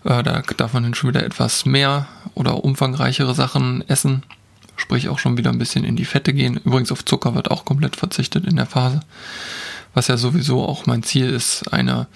Äh, 0.03 0.25
da 0.25 0.43
darf 0.57 0.73
man 0.73 0.83
dann 0.83 0.95
schon 0.95 1.11
wieder 1.11 1.25
etwas 1.25 1.67
mehr 1.67 2.09
oder 2.37 2.63
umfangreichere 2.65 3.35
Sachen 3.35 3.83
essen. 3.89 4.23
Sprich 4.77 5.09
auch 5.09 5.19
schon 5.19 5.39
wieder 5.39 5.51
ein 5.51 5.59
bisschen 5.59 5.85
in 5.85 5.97
die 5.97 6.05
Fette 6.05 6.35
gehen. 6.35 6.61
Übrigens 6.65 6.93
auf 6.93 7.05
Zucker 7.05 7.35
wird 7.35 7.51
auch 7.51 7.65
komplett 7.65 7.97
verzichtet 7.97 8.45
in 8.45 8.57
der 8.57 8.67
Phase. 8.67 9.01
Was 9.95 10.09
ja 10.09 10.19
sowieso 10.19 10.63
auch 10.63 10.85
mein 10.87 11.03
Ziel 11.03 11.31
ist, 11.31 11.73
eine 11.73 12.07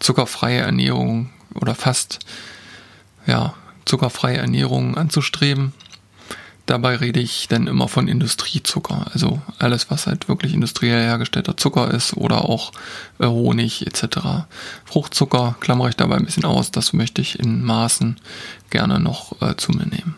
zuckerfreie 0.00 0.60
Ernährung 0.60 1.30
oder 1.54 1.74
fast 1.74 2.20
ja, 3.26 3.54
zuckerfreie 3.84 4.38
Ernährung 4.38 4.96
anzustreben. 4.96 5.74
Dabei 6.66 6.96
rede 6.96 7.20
ich 7.20 7.46
dann 7.46 7.68
immer 7.68 7.86
von 7.86 8.08
Industriezucker, 8.08 9.06
also 9.12 9.40
alles, 9.58 9.88
was 9.88 10.08
halt 10.08 10.28
wirklich 10.28 10.52
industriell 10.52 11.00
hergestellter 11.00 11.56
Zucker 11.56 11.92
ist 11.92 12.16
oder 12.16 12.44
auch 12.44 12.72
äh, 13.20 13.26
Honig 13.26 13.86
etc. 13.86 14.46
Fruchtzucker 14.84 15.54
klammere 15.60 15.90
ich 15.90 15.96
dabei 15.96 16.16
ein 16.16 16.24
bisschen 16.24 16.44
aus, 16.44 16.72
das 16.72 16.92
möchte 16.92 17.22
ich 17.22 17.38
in 17.38 17.62
Maßen 17.62 18.16
gerne 18.70 18.98
noch 18.98 19.40
äh, 19.40 19.56
zu 19.56 19.70
mir 19.72 19.86
nehmen. 19.86 20.16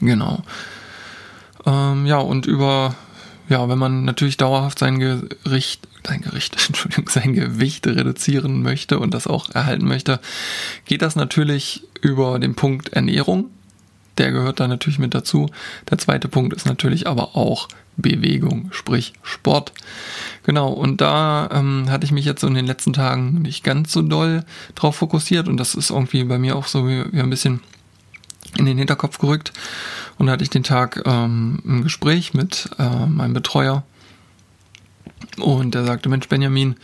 Genau. 0.00 0.42
Ähm, 1.64 2.06
ja, 2.06 2.18
und 2.18 2.46
über, 2.46 2.96
ja, 3.48 3.68
wenn 3.68 3.78
man 3.78 4.04
natürlich 4.04 4.36
dauerhaft 4.36 4.80
sein 4.80 4.98
Gericht, 4.98 5.86
sein 6.04 6.22
Gericht, 6.22 6.56
Entschuldigung, 6.66 7.08
sein 7.08 7.34
Gewicht 7.34 7.86
reduzieren 7.86 8.62
möchte 8.62 8.98
und 8.98 9.14
das 9.14 9.28
auch 9.28 9.48
erhalten 9.50 9.86
möchte, 9.86 10.18
geht 10.86 11.02
das 11.02 11.14
natürlich 11.14 11.84
über 12.00 12.40
den 12.40 12.56
Punkt 12.56 12.88
Ernährung 12.92 13.50
der 14.18 14.32
gehört 14.32 14.60
da 14.60 14.68
natürlich 14.68 14.98
mit 14.98 15.14
dazu. 15.14 15.50
Der 15.90 15.98
zweite 15.98 16.28
Punkt 16.28 16.54
ist 16.54 16.66
natürlich 16.66 17.06
aber 17.06 17.36
auch 17.36 17.68
Bewegung, 17.96 18.68
sprich 18.72 19.12
Sport. 19.22 19.72
Genau, 20.44 20.70
und 20.70 21.00
da 21.00 21.48
ähm, 21.52 21.86
hatte 21.90 22.04
ich 22.04 22.12
mich 22.12 22.24
jetzt 22.24 22.40
so 22.40 22.46
in 22.46 22.54
den 22.54 22.66
letzten 22.66 22.92
Tagen 22.92 23.42
nicht 23.42 23.64
ganz 23.64 23.92
so 23.92 24.02
doll 24.02 24.44
drauf 24.74 24.96
fokussiert 24.96 25.48
und 25.48 25.56
das 25.56 25.74
ist 25.74 25.90
irgendwie 25.90 26.24
bei 26.24 26.38
mir 26.38 26.56
auch 26.56 26.66
so 26.66 26.88
wie, 26.88 27.04
wie 27.12 27.20
ein 27.20 27.30
bisschen 27.30 27.60
in 28.58 28.66
den 28.66 28.78
Hinterkopf 28.78 29.18
gerückt. 29.18 29.52
Und 30.18 30.26
da 30.26 30.32
hatte 30.32 30.44
ich 30.44 30.50
den 30.50 30.62
Tag 30.62 31.02
ähm, 31.06 31.60
ein 31.66 31.82
Gespräch 31.82 32.34
mit 32.34 32.70
äh, 32.78 33.06
meinem 33.06 33.34
Betreuer 33.34 33.84
und 35.38 35.74
der 35.74 35.84
sagte, 35.84 36.08
Mensch, 36.08 36.28
Benjamin, 36.28 36.76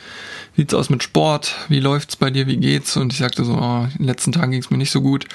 wie 0.55 0.63
sieht's 0.63 0.75
aus 0.75 0.91
mit 0.91 1.03
Sport? 1.03 1.55
Wie 1.69 1.81
läuft's 1.81 2.17
bei 2.17 2.31
dir? 2.31 2.47
Wie 2.47 2.57
geht's? 2.57 2.97
Und 2.97 3.13
ich 3.13 3.19
sagte 3.19 3.45
so, 3.45 3.55
oh, 3.55 3.85
in 3.85 3.99
den 3.99 4.07
letzten 4.07 4.33
Tagen 4.33 4.53
ging's 4.53 4.71
mir 4.71 4.79
nicht 4.79 4.91
so 4.91 5.01
gut 5.01 5.27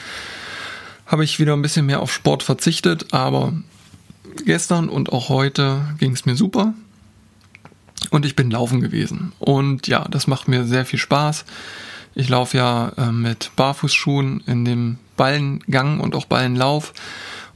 habe 1.05 1.23
ich 1.23 1.39
wieder 1.39 1.53
ein 1.53 1.61
bisschen 1.61 1.85
mehr 1.85 2.01
auf 2.01 2.11
Sport 2.11 2.43
verzichtet, 2.43 3.13
aber 3.13 3.53
gestern 4.45 4.89
und 4.89 5.11
auch 5.11 5.29
heute 5.29 5.81
ging 5.99 6.13
es 6.13 6.25
mir 6.25 6.35
super. 6.35 6.73
Und 8.11 8.25
ich 8.25 8.35
bin 8.35 8.51
laufen 8.51 8.81
gewesen. 8.81 9.31
Und 9.39 9.87
ja, 9.87 10.05
das 10.09 10.27
macht 10.27 10.47
mir 10.47 10.65
sehr 10.65 10.85
viel 10.85 10.99
Spaß. 10.99 11.45
Ich 12.13 12.29
laufe 12.29 12.57
ja 12.57 12.91
äh, 12.97 13.11
mit 13.11 13.51
Barfußschuhen 13.55 14.41
in 14.45 14.65
dem 14.65 14.97
Ballengang 15.17 15.99
und 15.99 16.15
auch 16.15 16.25
Ballenlauf. 16.25 16.93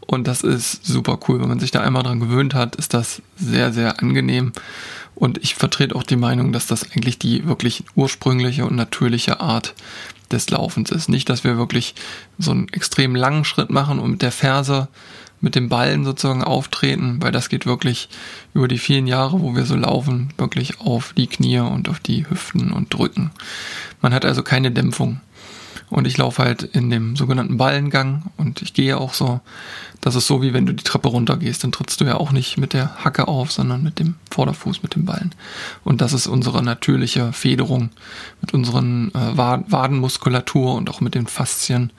Und 0.06 0.28
das 0.28 0.42
ist 0.42 0.86
super 0.86 1.20
cool. 1.28 1.40
Wenn 1.40 1.50
man 1.50 1.60
sich 1.60 1.72
da 1.72 1.82
einmal 1.82 2.04
dran 2.04 2.20
gewöhnt 2.20 2.56
hat, 2.56 2.76
ist 2.76 2.94
das 2.94 3.22
sehr, 3.38 3.72
sehr 3.72 4.00
angenehm. 4.00 4.54
Und 5.14 5.38
ich 5.38 5.56
vertrete 5.56 5.96
auch 5.96 6.04
die 6.04 6.16
Meinung, 6.16 6.52
dass 6.52 6.66
das 6.66 6.92
eigentlich 6.92 7.20
die 7.20 7.46
wirklich 7.46 7.84
ursprüngliche 7.96 8.66
und 8.66 8.76
natürliche 8.76 9.40
Art 9.40 9.76
des 10.32 10.50
Laufens 10.50 10.92
ist. 10.92 11.10
Nicht, 11.10 11.30
dass 11.30 11.44
wir 11.44 11.58
wirklich 11.58 11.96
so 12.38 12.52
einen 12.52 12.70
extrem 12.70 13.16
langen 13.16 13.46
Schritt 13.46 13.70
machen 13.70 14.00
und 14.00 14.12
mit 14.12 14.22
der 14.22 14.32
Ferse, 14.32 14.88
mit 15.42 15.56
dem 15.56 15.70
Ballen 15.70 16.04
sozusagen 16.04 16.44
auftreten, 16.44 17.18
weil 17.22 17.32
das 17.32 17.50
geht 17.50 17.66
wirklich 17.66 18.10
über 18.54 18.68
die 18.68 18.78
vielen 18.78 19.08
Jahre, 19.08 19.42
wo 19.42 19.56
wir 19.56 19.66
so 19.66 19.76
laufen, 19.76 20.34
wirklich 20.38 20.82
auf 20.82 21.14
die 21.14 21.28
Knie 21.28 21.60
und 21.60 21.88
auf 21.90 22.00
die 22.00 22.30
Hüften 22.30 22.72
und 22.72 22.94
drücken. 22.94 23.32
Man 24.02 24.14
hat 24.14 24.26
also 24.26 24.44
keine 24.44 24.72
Dämpfung. 24.72 25.22
Und 25.90 26.06
ich 26.06 26.18
laufe 26.18 26.44
halt 26.44 26.64
in 26.64 26.90
dem 26.90 27.16
sogenannten 27.16 27.58
Ballengang 27.58 28.26
und 28.38 28.62
ich 28.62 28.74
gehe 28.74 28.98
auch 28.98 29.14
so. 29.14 29.42
Das 30.02 30.16
ist 30.16 30.28
so, 30.28 30.42
wie 30.42 30.54
wenn 30.54 30.66
du 30.66 30.74
die 30.74 30.84
Treppe 30.84 31.10
runtergehst, 31.10 31.64
dann 31.64 31.72
trittst 31.72 32.00
du 32.00 32.06
ja 32.06 32.16
auch 32.16 32.32
nicht 32.32 32.58
mit 32.58 32.74
der 32.74 33.04
Hacke 33.04 33.28
auf, 33.28 33.52
sondern 33.52 33.84
mit 33.84 34.00
dem 34.00 34.16
Vorderfuß, 34.32 34.82
mit 34.82 34.96
dem 34.96 35.06
Ballen. 35.06 35.36
Und 35.84 36.02
das 36.02 36.14
ist 36.14 36.28
unsere 36.28 36.64
natürliche 36.64 37.34
Federung 37.34 37.90
mit 38.42 38.54
unseren 38.54 39.10
äh, 39.14 39.38
Wadenmuskulatur 39.38 40.76
und 40.76 40.90
auch 40.90 41.02
mit 41.02 41.16
den 41.16 41.28
Faszien 41.28 41.92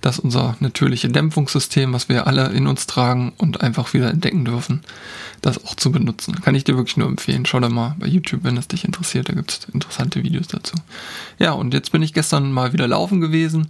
das 0.00 0.18
unser 0.18 0.56
natürliche 0.60 1.08
Dämpfungssystem, 1.08 1.92
was 1.92 2.08
wir 2.08 2.26
alle 2.26 2.48
in 2.48 2.66
uns 2.66 2.86
tragen 2.86 3.32
und 3.38 3.60
einfach 3.62 3.92
wieder 3.94 4.10
entdecken 4.10 4.44
dürfen, 4.44 4.82
das 5.42 5.64
auch 5.64 5.74
zu 5.74 5.90
benutzen. 5.90 6.40
Kann 6.42 6.54
ich 6.54 6.64
dir 6.64 6.76
wirklich 6.76 6.96
nur 6.96 7.08
empfehlen. 7.08 7.46
Schau 7.46 7.60
da 7.60 7.68
mal 7.68 7.96
bei 7.98 8.06
YouTube, 8.06 8.44
wenn 8.44 8.56
es 8.56 8.68
dich 8.68 8.84
interessiert. 8.84 9.28
Da 9.28 9.32
gibt 9.32 9.50
es 9.50 9.74
interessante 9.74 10.22
Videos 10.22 10.48
dazu. 10.48 10.76
Ja, 11.38 11.52
und 11.52 11.74
jetzt 11.74 11.92
bin 11.92 12.02
ich 12.02 12.12
gestern 12.12 12.52
mal 12.52 12.72
wieder 12.72 12.86
laufen 12.86 13.20
gewesen. 13.20 13.68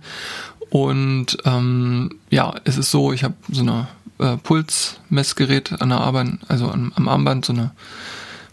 Und 0.76 1.38
ähm, 1.46 2.10
ja, 2.28 2.54
es 2.64 2.76
ist 2.76 2.90
so, 2.90 3.10
ich 3.10 3.24
habe 3.24 3.32
so 3.50 3.62
eine 3.62 3.88
äh, 4.18 4.36
Pulsmessgerät 4.36 5.80
an 5.80 5.88
der 5.88 6.02
Arbeit, 6.02 6.32
also 6.48 6.70
am, 6.70 6.92
am 6.94 7.08
Armband, 7.08 7.46
so 7.46 7.54
eine 7.54 7.70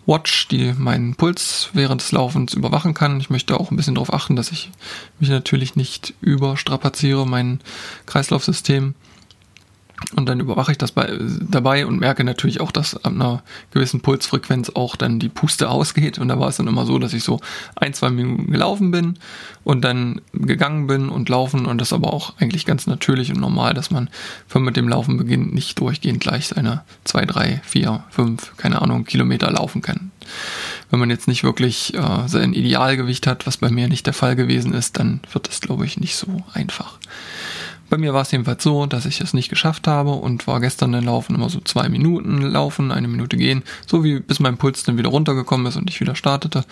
Watch, 0.05 0.47
die 0.47 0.71
meinen 0.71 1.15
Puls 1.15 1.69
während 1.73 1.99
des 1.99 2.13
Laufens 2.13 2.53
überwachen 2.53 2.93
kann. 2.93 3.19
Ich 3.19 3.29
möchte 3.29 3.59
auch 3.59 3.71
ein 3.71 3.75
bisschen 3.75 3.95
darauf 3.95 4.13
achten, 4.13 4.37
dass 4.37 4.53
ich 4.53 4.71
mich 5.19 5.29
natürlich 5.29 5.75
nicht 5.75 6.13
überstrapaziere, 6.21 7.27
mein 7.27 7.59
Kreislaufsystem. 8.05 8.95
Und 10.15 10.27
dann 10.27 10.39
überwache 10.39 10.71
ich 10.71 10.77
das 10.77 10.91
bei, 10.91 11.17
dabei 11.41 11.85
und 11.85 11.99
merke 11.99 12.23
natürlich 12.23 12.61
auch, 12.61 12.71
dass 12.71 12.95
ab 13.03 13.13
einer 13.13 13.41
gewissen 13.71 14.01
Pulsfrequenz 14.01 14.71
auch 14.75 14.95
dann 14.95 15.19
die 15.19 15.29
Puste 15.29 15.69
ausgeht. 15.69 16.19
Und 16.19 16.27
da 16.27 16.39
war 16.39 16.49
es 16.49 16.57
dann 16.57 16.67
immer 16.67 16.85
so, 16.85 16.99
dass 16.99 17.13
ich 17.13 17.23
so 17.23 17.39
ein, 17.75 17.93
zwei 17.93 18.09
Minuten 18.09 18.51
gelaufen 18.51 18.91
bin 18.91 19.17
und 19.63 19.81
dann 19.81 20.21
gegangen 20.33 20.87
bin 20.87 21.09
und 21.09 21.29
laufen. 21.29 21.65
Und 21.65 21.79
das 21.79 21.89
ist 21.89 21.93
aber 21.93 22.13
auch 22.13 22.33
eigentlich 22.39 22.65
ganz 22.65 22.85
natürlich 22.85 23.31
und 23.31 23.39
normal, 23.39 23.73
dass 23.73 23.91
man, 23.91 24.09
wenn 24.49 24.61
man 24.61 24.65
mit 24.65 24.77
dem 24.77 24.89
Laufen 24.89 25.17
beginnt, 25.17 25.53
nicht 25.53 25.79
durchgehend 25.79 26.19
gleich 26.19 26.47
seine 26.47 26.83
zwei, 27.03 27.25
drei, 27.25 27.61
vier, 27.63 28.03
fünf, 28.09 28.55
keine 28.57 28.81
Ahnung, 28.81 29.05
Kilometer 29.05 29.51
laufen 29.51 29.81
kann. 29.81 30.11
Wenn 30.89 30.99
man 30.99 31.09
jetzt 31.09 31.27
nicht 31.27 31.43
wirklich 31.43 31.93
äh, 31.95 32.27
sein 32.27 32.53
Idealgewicht 32.53 33.25
hat, 33.27 33.47
was 33.47 33.57
bei 33.57 33.69
mir 33.69 33.87
nicht 33.87 34.05
der 34.05 34.13
Fall 34.13 34.35
gewesen 34.35 34.73
ist, 34.73 34.99
dann 34.99 35.21
wird 35.31 35.47
das, 35.47 35.59
glaube 35.59 35.85
ich, 35.85 35.99
nicht 35.99 36.15
so 36.15 36.43
einfach. 36.53 36.99
Bei 37.93 37.99
mir 37.99 38.15
war 38.15 38.23
es 38.23 38.31
jedenfalls 38.31 38.63
so, 38.63 38.87
dass 38.87 39.05
ich 39.05 39.21
es 39.21 39.35
nicht 39.35 39.49
geschafft 39.49 39.85
habe 39.85 40.13
und 40.13 40.47
war 40.47 40.59
gestern 40.59 40.93
dann 40.93 41.03
laufen 41.03 41.35
immer 41.35 41.51
so 41.51 41.59
zwei 41.59 41.89
Minuten 41.89 42.41
laufen, 42.41 42.91
eine 42.91 43.07
Minute 43.07 43.37
gehen, 43.37 43.61
so 43.85 44.03
wie 44.03 44.19
bis 44.19 44.39
mein 44.39 44.57
Puls 44.57 44.81
dann 44.81 44.97
wieder 44.97 45.09
runtergekommen 45.09 45.67
ist 45.67 45.75
und 45.75 45.91
ich 45.91 46.01
wieder 46.01 46.15
startete. 46.15 46.65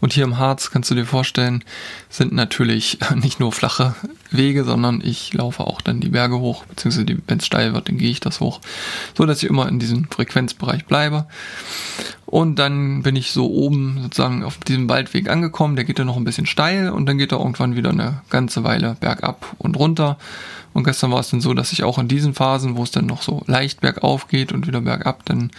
Und 0.00 0.14
hier 0.14 0.24
im 0.24 0.38
Harz 0.38 0.70
kannst 0.70 0.90
du 0.90 0.94
dir 0.94 1.04
vorstellen, 1.04 1.62
sind 2.08 2.32
natürlich 2.32 3.00
nicht 3.16 3.38
nur 3.38 3.52
flache 3.52 3.94
Wege, 4.30 4.64
sondern 4.64 5.02
ich 5.04 5.34
laufe 5.34 5.62
auch 5.62 5.82
dann 5.82 6.00
die 6.00 6.08
Berge 6.08 6.38
hoch, 6.38 6.64
beziehungsweise 6.64 7.18
wenn 7.26 7.36
es 7.36 7.44
steil 7.44 7.74
wird, 7.74 7.90
dann 7.90 7.98
gehe 7.98 8.10
ich 8.10 8.20
das 8.20 8.40
hoch, 8.40 8.62
so 9.14 9.26
dass 9.26 9.42
ich 9.42 9.50
immer 9.50 9.68
in 9.68 9.78
diesem 9.78 10.10
Frequenzbereich 10.10 10.86
bleibe. 10.86 11.26
Und 12.32 12.58
dann 12.58 13.02
bin 13.02 13.14
ich 13.14 13.30
so 13.30 13.50
oben 13.50 13.98
sozusagen 14.04 14.42
auf 14.42 14.56
diesem 14.56 14.88
Waldweg 14.88 15.28
angekommen. 15.28 15.76
Der 15.76 15.84
geht 15.84 15.98
dann 15.98 16.06
noch 16.06 16.16
ein 16.16 16.24
bisschen 16.24 16.46
steil 16.46 16.88
und 16.88 17.04
dann 17.04 17.18
geht 17.18 17.30
er 17.30 17.40
irgendwann 17.40 17.76
wieder 17.76 17.90
eine 17.90 18.22
ganze 18.30 18.64
Weile 18.64 18.96
bergab 18.98 19.54
und 19.58 19.78
runter. 19.78 20.16
Und 20.72 20.84
gestern 20.84 21.10
war 21.10 21.20
es 21.20 21.28
dann 21.28 21.42
so, 21.42 21.52
dass 21.52 21.72
ich 21.72 21.84
auch 21.84 21.98
in 21.98 22.08
diesen 22.08 22.32
Phasen, 22.32 22.78
wo 22.78 22.84
es 22.84 22.90
dann 22.90 23.04
noch 23.04 23.20
so 23.20 23.42
leicht 23.46 23.82
bergauf 23.82 24.28
geht 24.28 24.50
und 24.50 24.66
wieder 24.66 24.80
bergab, 24.80 25.26
dann 25.26 25.50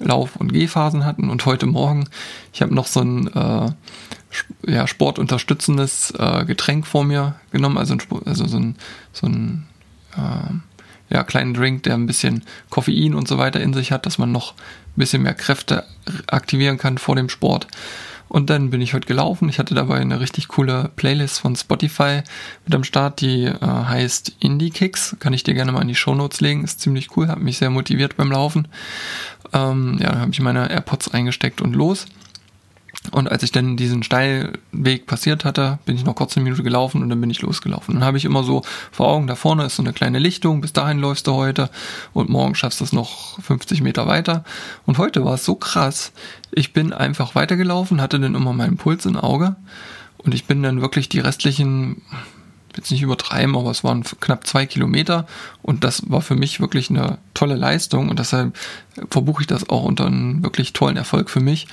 Lauf- 0.00 0.36
und 0.36 0.52
Gehphasen 0.52 1.06
hatten. 1.06 1.30
Und 1.30 1.46
heute 1.46 1.64
Morgen, 1.64 2.06
ich 2.52 2.60
habe 2.60 2.74
noch 2.74 2.88
so 2.88 3.00
ein 3.00 3.28
äh, 3.28 3.70
ja, 4.70 4.86
sportunterstützendes 4.86 6.10
äh, 6.10 6.44
Getränk 6.44 6.86
vor 6.86 7.04
mir 7.04 7.36
genommen, 7.52 7.78
also, 7.78 7.94
ein, 7.94 8.02
also 8.26 8.46
so 8.46 8.58
ein, 8.58 8.76
so 9.14 9.28
ein 9.28 9.66
äh, 10.14 10.52
ja, 11.10 11.24
kleinen 11.24 11.54
Drink, 11.54 11.84
der 11.84 11.94
ein 11.94 12.06
bisschen 12.06 12.44
Koffein 12.70 13.14
und 13.14 13.28
so 13.28 13.38
weiter 13.38 13.60
in 13.60 13.74
sich 13.74 13.92
hat, 13.92 14.06
dass 14.06 14.18
man 14.18 14.32
noch 14.32 14.52
ein 14.52 14.96
bisschen 14.96 15.22
mehr 15.22 15.34
Kräfte 15.34 15.84
aktivieren 16.26 16.78
kann 16.78 16.98
vor 16.98 17.16
dem 17.16 17.28
Sport. 17.28 17.66
Und 18.28 18.50
dann 18.50 18.70
bin 18.70 18.82
ich 18.82 18.92
heute 18.92 19.06
gelaufen. 19.06 19.48
Ich 19.48 19.58
hatte 19.58 19.74
dabei 19.74 19.98
eine 19.98 20.20
richtig 20.20 20.48
coole 20.48 20.90
Playlist 20.96 21.40
von 21.40 21.56
Spotify 21.56 22.22
mit 22.66 22.74
am 22.74 22.84
Start, 22.84 23.20
die 23.22 23.44
äh, 23.44 23.58
heißt 23.60 24.36
Indie 24.40 24.70
Kicks. 24.70 25.16
Kann 25.18 25.32
ich 25.32 25.44
dir 25.44 25.54
gerne 25.54 25.72
mal 25.72 25.80
in 25.80 25.88
die 25.88 25.94
Show 25.94 26.14
Notes 26.14 26.40
legen. 26.40 26.62
Ist 26.62 26.80
ziemlich 26.80 27.16
cool, 27.16 27.28
hat 27.28 27.40
mich 27.40 27.58
sehr 27.58 27.70
motiviert 27.70 28.16
beim 28.16 28.30
Laufen. 28.30 28.68
Ähm, 29.54 29.96
ja, 30.00 30.10
dann 30.10 30.20
habe 30.20 30.30
ich 30.32 30.40
meine 30.40 30.70
AirPods 30.70 31.08
eingesteckt 31.08 31.62
und 31.62 31.74
los. 31.74 32.06
Und 33.10 33.30
als 33.30 33.42
ich 33.42 33.52
dann 33.52 33.76
diesen 33.76 34.02
Steilweg 34.02 35.06
passiert 35.06 35.44
hatte, 35.44 35.78
bin 35.84 35.96
ich 35.96 36.04
noch 36.04 36.14
kurz 36.14 36.36
eine 36.36 36.44
Minute 36.44 36.62
gelaufen 36.62 37.02
und 37.02 37.08
dann 37.08 37.20
bin 37.20 37.30
ich 37.30 37.42
losgelaufen. 37.42 37.94
Dann 37.94 38.04
habe 38.04 38.16
ich 38.16 38.24
immer 38.24 38.44
so 38.44 38.62
vor 38.90 39.08
Augen, 39.08 39.26
da 39.26 39.34
vorne 39.34 39.64
ist 39.64 39.76
so 39.76 39.82
eine 39.82 39.92
kleine 39.92 40.18
Lichtung, 40.18 40.60
bis 40.60 40.72
dahin 40.72 40.98
läufst 40.98 41.26
du 41.26 41.34
heute 41.34 41.70
und 42.12 42.28
morgen 42.28 42.54
schaffst 42.54 42.80
du 42.80 42.84
es 42.84 42.92
noch 42.92 43.40
50 43.40 43.82
Meter 43.82 44.06
weiter. 44.06 44.44
Und 44.86 44.98
heute 44.98 45.24
war 45.24 45.34
es 45.34 45.44
so 45.44 45.54
krass, 45.54 46.12
ich 46.50 46.72
bin 46.72 46.92
einfach 46.92 47.34
weitergelaufen, 47.34 48.00
hatte 48.00 48.20
dann 48.20 48.34
immer 48.34 48.52
meinen 48.52 48.76
Puls 48.76 49.06
im 49.06 49.16
Auge 49.16 49.56
und 50.18 50.34
ich 50.34 50.46
bin 50.46 50.62
dann 50.62 50.80
wirklich 50.80 51.08
die 51.08 51.20
restlichen 51.20 52.02
jetzt 52.78 52.90
nicht 52.90 53.02
übertreiben, 53.02 53.56
aber 53.56 53.70
es 53.70 53.84
waren 53.84 54.04
knapp 54.20 54.46
zwei 54.46 54.66
Kilometer 54.66 55.26
und 55.62 55.84
das 55.84 56.02
war 56.10 56.22
für 56.22 56.36
mich 56.36 56.60
wirklich 56.60 56.90
eine 56.90 57.18
tolle 57.34 57.56
Leistung 57.56 58.08
und 58.08 58.18
deshalb 58.18 58.56
verbuche 59.10 59.42
ich 59.42 59.46
das 59.46 59.68
auch 59.68 59.84
unter 59.84 60.06
einen 60.06 60.42
wirklich 60.42 60.72
tollen 60.72 60.96
Erfolg 60.96 61.28
für 61.28 61.40
mich. 61.40 61.66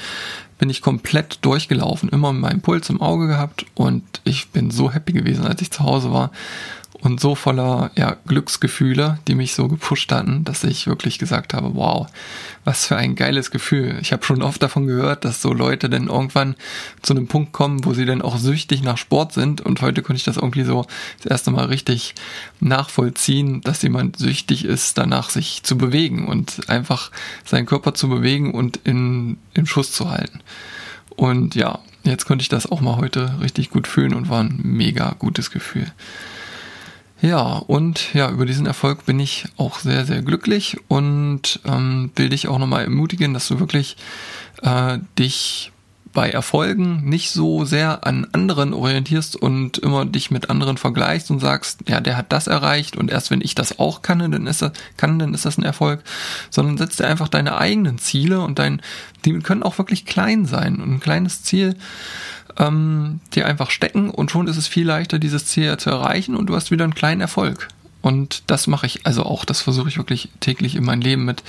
Bin 0.57 0.69
ich 0.69 0.81
komplett 0.81 1.39
durchgelaufen, 1.41 2.09
immer 2.09 2.33
meinen 2.33 2.61
Puls 2.61 2.89
im 2.89 3.01
Auge 3.01 3.27
gehabt 3.27 3.65
und 3.75 4.03
ich 4.23 4.49
bin 4.49 4.71
so 4.71 4.91
happy 4.91 5.13
gewesen, 5.13 5.45
als 5.45 5.61
ich 5.61 5.71
zu 5.71 5.83
Hause 5.83 6.11
war 6.11 6.31
und 7.01 7.19
so 7.19 7.35
voller 7.35 7.91
ja, 7.95 8.17
Glücksgefühle, 8.25 9.19
die 9.27 9.35
mich 9.35 9.53
so 9.53 9.67
gepusht 9.67 10.11
hatten, 10.11 10.43
dass 10.43 10.63
ich 10.63 10.87
wirklich 10.87 11.19
gesagt 11.19 11.53
habe, 11.53 11.75
wow, 11.75 12.07
was 12.63 12.85
für 12.87 12.95
ein 12.95 13.15
geiles 13.15 13.51
Gefühl. 13.51 13.97
Ich 14.01 14.11
habe 14.11 14.25
schon 14.25 14.41
oft 14.41 14.61
davon 14.63 14.87
gehört, 14.87 15.25
dass 15.25 15.41
so 15.41 15.53
Leute 15.53 15.89
dann 15.89 16.07
irgendwann 16.07 16.55
zu 17.01 17.13
einem 17.13 17.27
Punkt 17.27 17.51
kommen, 17.51 17.85
wo 17.85 17.93
sie 17.93 18.05
dann 18.05 18.21
auch 18.21 18.37
süchtig 18.37 18.81
nach 18.81 18.97
Sport 18.97 19.33
sind 19.33 19.61
und 19.61 19.81
heute 19.81 20.01
konnte 20.01 20.17
ich 20.17 20.23
das 20.23 20.37
irgendwie 20.37 20.63
so 20.63 20.85
das 21.17 21.31
erste 21.31 21.51
Mal 21.51 21.65
richtig 21.65 22.15
nachvollziehen, 22.59 23.61
dass 23.61 23.81
jemand 23.81 24.17
süchtig 24.17 24.65
ist, 24.65 24.97
danach 24.97 25.29
sich 25.29 25.63
zu 25.63 25.77
bewegen 25.77 26.27
und 26.27 26.69
einfach 26.69 27.11
seinen 27.45 27.65
Körper 27.65 27.93
zu 27.93 28.09
bewegen 28.09 28.53
und 28.53 28.77
in, 28.83 29.37
in 29.53 29.65
Schuss 29.65 29.91
zu 29.91 30.09
halten. 30.09 30.39
Und 31.15 31.55
ja, 31.55 31.79
jetzt 32.03 32.25
konnte 32.25 32.41
ich 32.41 32.49
das 32.49 32.69
auch 32.69 32.81
mal 32.81 32.97
heute 32.97 33.39
richtig 33.41 33.69
gut 33.69 33.87
fühlen 33.87 34.13
und 34.13 34.29
war 34.29 34.41
ein 34.41 34.59
mega 34.63 35.15
gutes 35.17 35.51
Gefühl. 35.51 35.91
Ja, 37.25 37.53
und 37.53 38.13
ja, 38.13 38.29
über 38.29 38.45
diesen 38.45 38.67
Erfolg 38.67 39.07
bin 39.07 39.19
ich 39.19 39.45
auch 39.57 39.79
sehr, 39.79 40.05
sehr 40.05 40.21
glücklich 40.21 40.77
und 40.87 41.59
ähm, 41.65 42.11
will 42.15 42.29
dich 42.29 42.47
auch 42.47 42.59
nochmal 42.59 42.83
ermutigen, 42.83 43.33
dass 43.33 43.47
du 43.47 43.59
wirklich 43.59 43.97
äh, 44.61 44.99
dich 45.17 45.71
bei 46.13 46.29
Erfolgen 46.29 47.09
nicht 47.09 47.31
so 47.31 47.65
sehr 47.65 48.05
an 48.05 48.27
anderen 48.31 48.75
orientierst 48.75 49.37
und 49.37 49.79
immer 49.79 50.05
dich 50.05 50.29
mit 50.29 50.51
anderen 50.51 50.77
vergleichst 50.77 51.31
und 51.31 51.39
sagst, 51.39 51.89
ja, 51.89 51.99
der 51.99 52.15
hat 52.15 52.31
das 52.31 52.45
erreicht 52.45 52.95
und 52.95 53.09
erst 53.09 53.31
wenn 53.31 53.41
ich 53.41 53.55
das 53.55 53.79
auch 53.79 54.03
kann, 54.03 54.19
dann 54.19 54.45
ist 54.45 54.61
das, 54.61 54.73
kann, 54.95 55.17
dann 55.17 55.33
ist 55.33 55.45
das 55.45 55.57
ein 55.57 55.63
Erfolg, 55.63 56.03
sondern 56.51 56.77
setz 56.77 56.97
dir 56.97 57.07
einfach 57.07 57.27
deine 57.27 57.57
eigenen 57.57 57.97
Ziele 57.97 58.41
und 58.41 58.59
dein, 58.59 58.83
die 59.25 59.33
können 59.39 59.63
auch 59.63 59.79
wirklich 59.79 60.05
klein 60.05 60.45
sein 60.45 60.75
und 60.75 60.93
ein 60.93 60.99
kleines 60.99 61.41
Ziel 61.41 61.75
ähm, 62.57 63.19
dir 63.33 63.45
einfach 63.45 63.69
stecken 63.69 64.09
und 64.09 64.31
schon 64.31 64.47
ist 64.47 64.57
es 64.57 64.67
viel 64.67 64.85
leichter, 64.85 65.19
dieses 65.19 65.45
Ziel 65.45 65.77
zu 65.77 65.89
erreichen 65.89 66.35
und 66.35 66.47
du 66.47 66.55
hast 66.55 66.71
wieder 66.71 66.83
einen 66.83 66.95
kleinen 66.95 67.21
Erfolg. 67.21 67.67
Und 68.05 68.43
das 68.47 68.67
mache 68.67 68.85
ich 68.85 69.03
also 69.07 69.23
auch, 69.23 69.45
das 69.45 69.61
versuche 69.61 69.89
ich 69.89 69.97
wirklich 69.97 70.29
täglich 70.39 70.75
in 70.75 70.85
mein 70.85 71.01
Leben 71.01 71.25
mit 71.25 71.41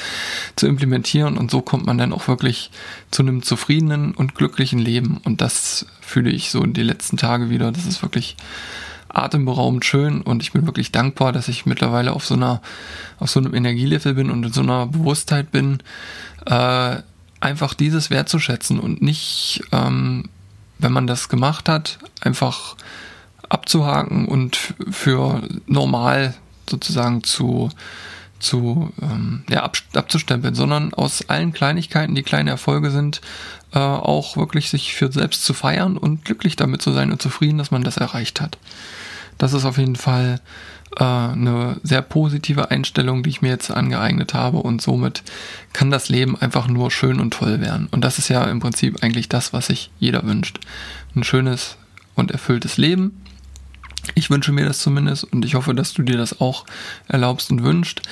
zu 0.57 0.66
implementieren 0.66 1.37
und 1.37 1.51
so 1.51 1.61
kommt 1.61 1.85
man 1.85 1.99
dann 1.99 2.14
auch 2.14 2.29
wirklich 2.29 2.71
zu 3.11 3.23
einem 3.23 3.42
zufriedenen 3.42 4.14
und 4.14 4.35
glücklichen 4.35 4.79
Leben. 4.79 5.21
Und 5.23 5.42
das 5.42 5.85
fühle 6.01 6.31
ich 6.31 6.51
so 6.51 6.64
in 6.64 6.73
die 6.73 6.83
letzten 6.83 7.19
Tage 7.19 7.51
wieder. 7.51 7.73
Das 7.73 7.85
ist 7.85 8.01
wirklich 8.01 8.37
atemberaubend 9.11 9.85
schön 9.85 10.23
und 10.23 10.42
ich 10.42 10.53
bin 10.53 10.64
wirklich 10.64 10.92
dankbar, 10.92 11.31
dass 11.33 11.49
ich 11.49 11.66
mittlerweile 11.66 12.14
auf 12.14 12.25
so 12.25 12.35
einer, 12.35 12.62
auf 13.19 13.29
so 13.29 13.38
einem 13.38 13.55
Energielevel 13.55 14.14
bin 14.14 14.31
und 14.31 14.47
in 14.47 14.53
so 14.53 14.62
einer 14.62 14.87
Bewusstheit 14.87 15.51
bin, 15.51 15.83
äh, 16.47 16.97
einfach 17.38 17.75
dieses 17.75 18.09
wertzuschätzen 18.09 18.81
und 18.81 19.03
nicht 19.03 19.62
ähm, 19.73 20.31
wenn 20.79 20.93
man 20.93 21.07
das 21.07 21.29
gemacht 21.29 21.69
hat, 21.69 21.99
einfach 22.21 22.77
abzuhaken 23.49 24.27
und 24.27 24.75
für 24.91 25.43
normal 25.67 26.35
sozusagen 26.69 27.23
zu, 27.23 27.71
zu 28.39 28.93
ähm, 29.01 29.45
ja, 29.49 29.62
ab, 29.62 29.77
abzustempeln, 29.95 30.55
sondern 30.55 30.93
aus 30.95 31.29
allen 31.29 31.53
Kleinigkeiten, 31.53 32.15
die 32.15 32.23
kleine 32.23 32.51
Erfolge 32.51 32.91
sind, 32.91 33.21
äh, 33.73 33.79
auch 33.79 34.37
wirklich 34.37 34.71
sich 34.71 34.95
für 34.95 35.12
selbst 35.12 35.45
zu 35.45 35.55
feiern 35.55 35.97
und 35.97 36.25
glücklich 36.25 36.57
damit 36.57 36.83
zu 36.83 36.93
sein 36.93 37.12
und 37.12 37.23
zufrieden, 37.23 37.59
dass 37.59 37.71
man 37.71 37.85
das 37.85 37.97
erreicht 37.97 38.41
hat. 38.41 38.59
Das 39.38 39.53
ist 39.53 39.64
auf 39.64 39.79
jeden 39.79 39.96
Fall 39.96 40.40
äh, 40.96 41.05
eine 41.05 41.79
sehr 41.83 42.03
positive 42.03 42.70
Einstellung, 42.70 43.22
die 43.22 43.31
ich 43.31 43.42
mir 43.42 43.49
jetzt 43.49 43.70
angeeignet 43.70 44.35
habe 44.35 44.59
und 44.59 44.81
somit 44.81 45.22
kann 45.72 45.90
das 45.90 46.09
Leben 46.09 46.37
einfach 46.37 46.68
nur 46.68 46.90
schön 46.90 47.20
und 47.20 47.33
toll 47.33 47.61
werden. 47.61 47.88
Und 47.90 48.03
das 48.03 48.18
ist 48.18 48.29
ja 48.29 48.44
im 48.44 48.61
Prinzip 48.61 49.03
eigentlich 49.03 49.29
das, 49.29 49.53
was 49.53 49.66
sich 49.66 49.90
jeder 49.99 50.25
wünscht. 50.25 50.61
Ein 51.14 51.25
schönes 51.25 51.77
und 52.14 52.31
erfülltes 52.31 52.77
Leben. 52.77 53.22
Ich 54.14 54.31
wünsche 54.31 54.53
mir 54.53 54.64
das 54.64 54.79
zumindest 54.79 55.25
und 55.25 55.44
ich 55.44 55.55
hoffe, 55.57 55.75
dass 55.75 55.92
du 55.92 56.03
dir 56.03 56.16
das 56.16 56.40
auch 56.40 56.64
erlaubst 57.09 57.51
und 57.51 57.64
wünscht, 57.64 58.03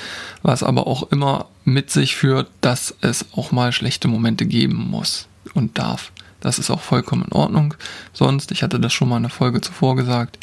was 0.43 0.63
aber 0.63 0.87
auch 0.87 1.11
immer 1.13 1.47
mit 1.65 1.91
sich 1.91 2.17
führt, 2.17 2.51
dass 2.61 2.95
es 3.01 3.27
auch 3.33 3.53
mal 3.53 3.73
schlechte 3.73 4.09
Momente 4.09 4.45
geben 4.45 4.91
muss 4.91 5.29
und 5.55 5.79
darf. 5.79 6.11
Das 6.45 6.59
ist 6.59 6.71
auch 6.71 6.83
vollkommen 6.83 7.25
in 7.25 7.33
Ordnung. 7.33 7.73
Sonst, 8.13 8.53
ich 8.53 8.63
hatte 8.63 8.79
das 8.79 8.93
schon 8.93 9.09
mal 9.09 9.17
in 9.17 9.23
der 9.23 9.31
Folge 9.31 9.63
zuvor 9.63 9.97
gesagt, 9.97 10.39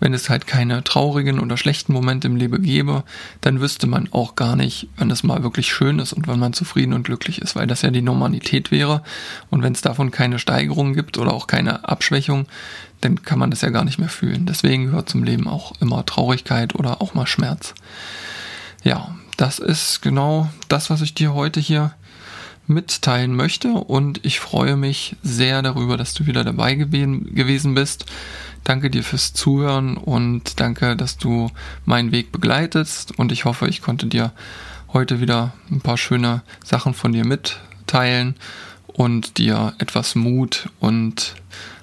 wenn 0.00 0.12
es 0.12 0.28
halt 0.28 0.48
keine 0.48 0.82
traurigen 0.82 1.38
oder 1.38 1.56
schlechten 1.56 1.92
Momente 1.92 2.26
im 2.26 2.34
Leben 2.34 2.60
gäbe, 2.64 3.04
dann 3.42 3.60
wüsste 3.60 3.86
man 3.86 4.08
auch 4.12 4.34
gar 4.34 4.56
nicht, 4.56 4.88
wenn 4.96 5.08
es 5.08 5.22
mal 5.22 5.44
wirklich 5.44 5.68
schön 5.72 6.00
ist 6.00 6.12
und 6.12 6.26
wenn 6.26 6.40
man 6.40 6.52
zufrieden 6.52 6.92
und 6.92 7.04
glücklich 7.04 7.40
ist, 7.40 7.54
weil 7.54 7.68
das 7.68 7.82
ja 7.82 7.92
die 7.92 8.02
Normalität 8.02 8.72
wäre. 8.72 9.04
Und 9.48 9.62
wenn 9.62 9.72
es 9.72 9.82
davon 9.82 10.10
keine 10.10 10.40
Steigerung 10.40 10.94
gibt 10.94 11.16
oder 11.16 11.32
auch 11.32 11.46
keine 11.46 11.88
Abschwächung, 11.88 12.48
dann 13.00 13.22
kann 13.22 13.38
man 13.38 13.52
das 13.52 13.60
ja 13.60 13.70
gar 13.70 13.84
nicht 13.84 14.00
mehr 14.00 14.08
fühlen. 14.08 14.46
Deswegen 14.46 14.86
gehört 14.86 15.08
zum 15.08 15.22
Leben 15.22 15.46
auch 15.46 15.80
immer 15.80 16.04
Traurigkeit 16.04 16.74
oder 16.74 17.00
auch 17.00 17.14
mal 17.14 17.28
Schmerz. 17.28 17.72
Ja, 18.82 19.14
das 19.36 19.60
ist 19.60 20.02
genau 20.02 20.50
das, 20.66 20.90
was 20.90 21.02
ich 21.02 21.14
dir 21.14 21.34
heute 21.34 21.60
hier 21.60 21.94
mitteilen 22.66 23.34
möchte 23.34 23.72
und 23.72 24.24
ich 24.24 24.40
freue 24.40 24.76
mich 24.76 25.16
sehr 25.22 25.62
darüber, 25.62 25.96
dass 25.96 26.14
du 26.14 26.26
wieder 26.26 26.44
dabei 26.44 26.74
gewesen 26.74 27.74
bist. 27.74 28.06
Danke 28.64 28.90
dir 28.90 29.04
fürs 29.04 29.32
Zuhören 29.32 29.96
und 29.96 30.58
danke, 30.58 30.96
dass 30.96 31.18
du 31.18 31.50
meinen 31.84 32.12
Weg 32.12 32.32
begleitest 32.32 33.18
und 33.18 33.30
ich 33.30 33.44
hoffe, 33.44 33.68
ich 33.68 33.82
konnte 33.82 34.06
dir 34.06 34.32
heute 34.92 35.20
wieder 35.20 35.52
ein 35.70 35.80
paar 35.80 35.98
schöne 35.98 36.42
Sachen 36.64 36.94
von 36.94 37.12
dir 37.12 37.24
mitteilen 37.24 38.34
und 38.86 39.38
dir 39.38 39.74
etwas 39.78 40.14
Mut 40.14 40.68
und 40.80 41.36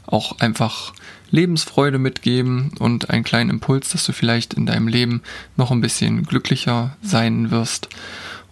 auch 0.06 0.40
einfach 0.40 0.94
Lebensfreude 1.32 1.98
mitgeben 1.98 2.72
und 2.80 3.10
einen 3.10 3.24
kleinen 3.24 3.50
Impuls, 3.50 3.90
dass 3.90 4.06
du 4.06 4.14
vielleicht 4.14 4.54
in 4.54 4.66
deinem 4.66 4.88
Leben 4.88 5.22
noch 5.58 5.72
ein 5.72 5.82
bisschen 5.82 6.24
glücklicher 6.24 6.96
sein 7.02 7.50
wirst. 7.50 7.90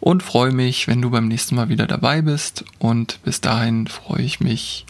Und 0.01 0.23
freue 0.23 0.51
mich, 0.51 0.87
wenn 0.87 1.01
du 1.01 1.11
beim 1.11 1.27
nächsten 1.29 1.55
Mal 1.55 1.69
wieder 1.69 1.87
dabei 1.87 2.21
bist. 2.21 2.65
Und 2.79 3.23
bis 3.23 3.39
dahin 3.39 3.87
freue 3.87 4.23
ich 4.23 4.41
mich 4.41 4.85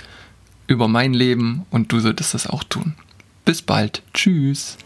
über 0.68 0.88
mein 0.88 1.14
Leben 1.14 1.66
und 1.70 1.92
du 1.92 2.00
solltest 2.00 2.34
das 2.34 2.48
auch 2.48 2.64
tun. 2.64 2.96
Bis 3.46 3.62
bald. 3.62 4.02
Tschüss. 4.14 4.78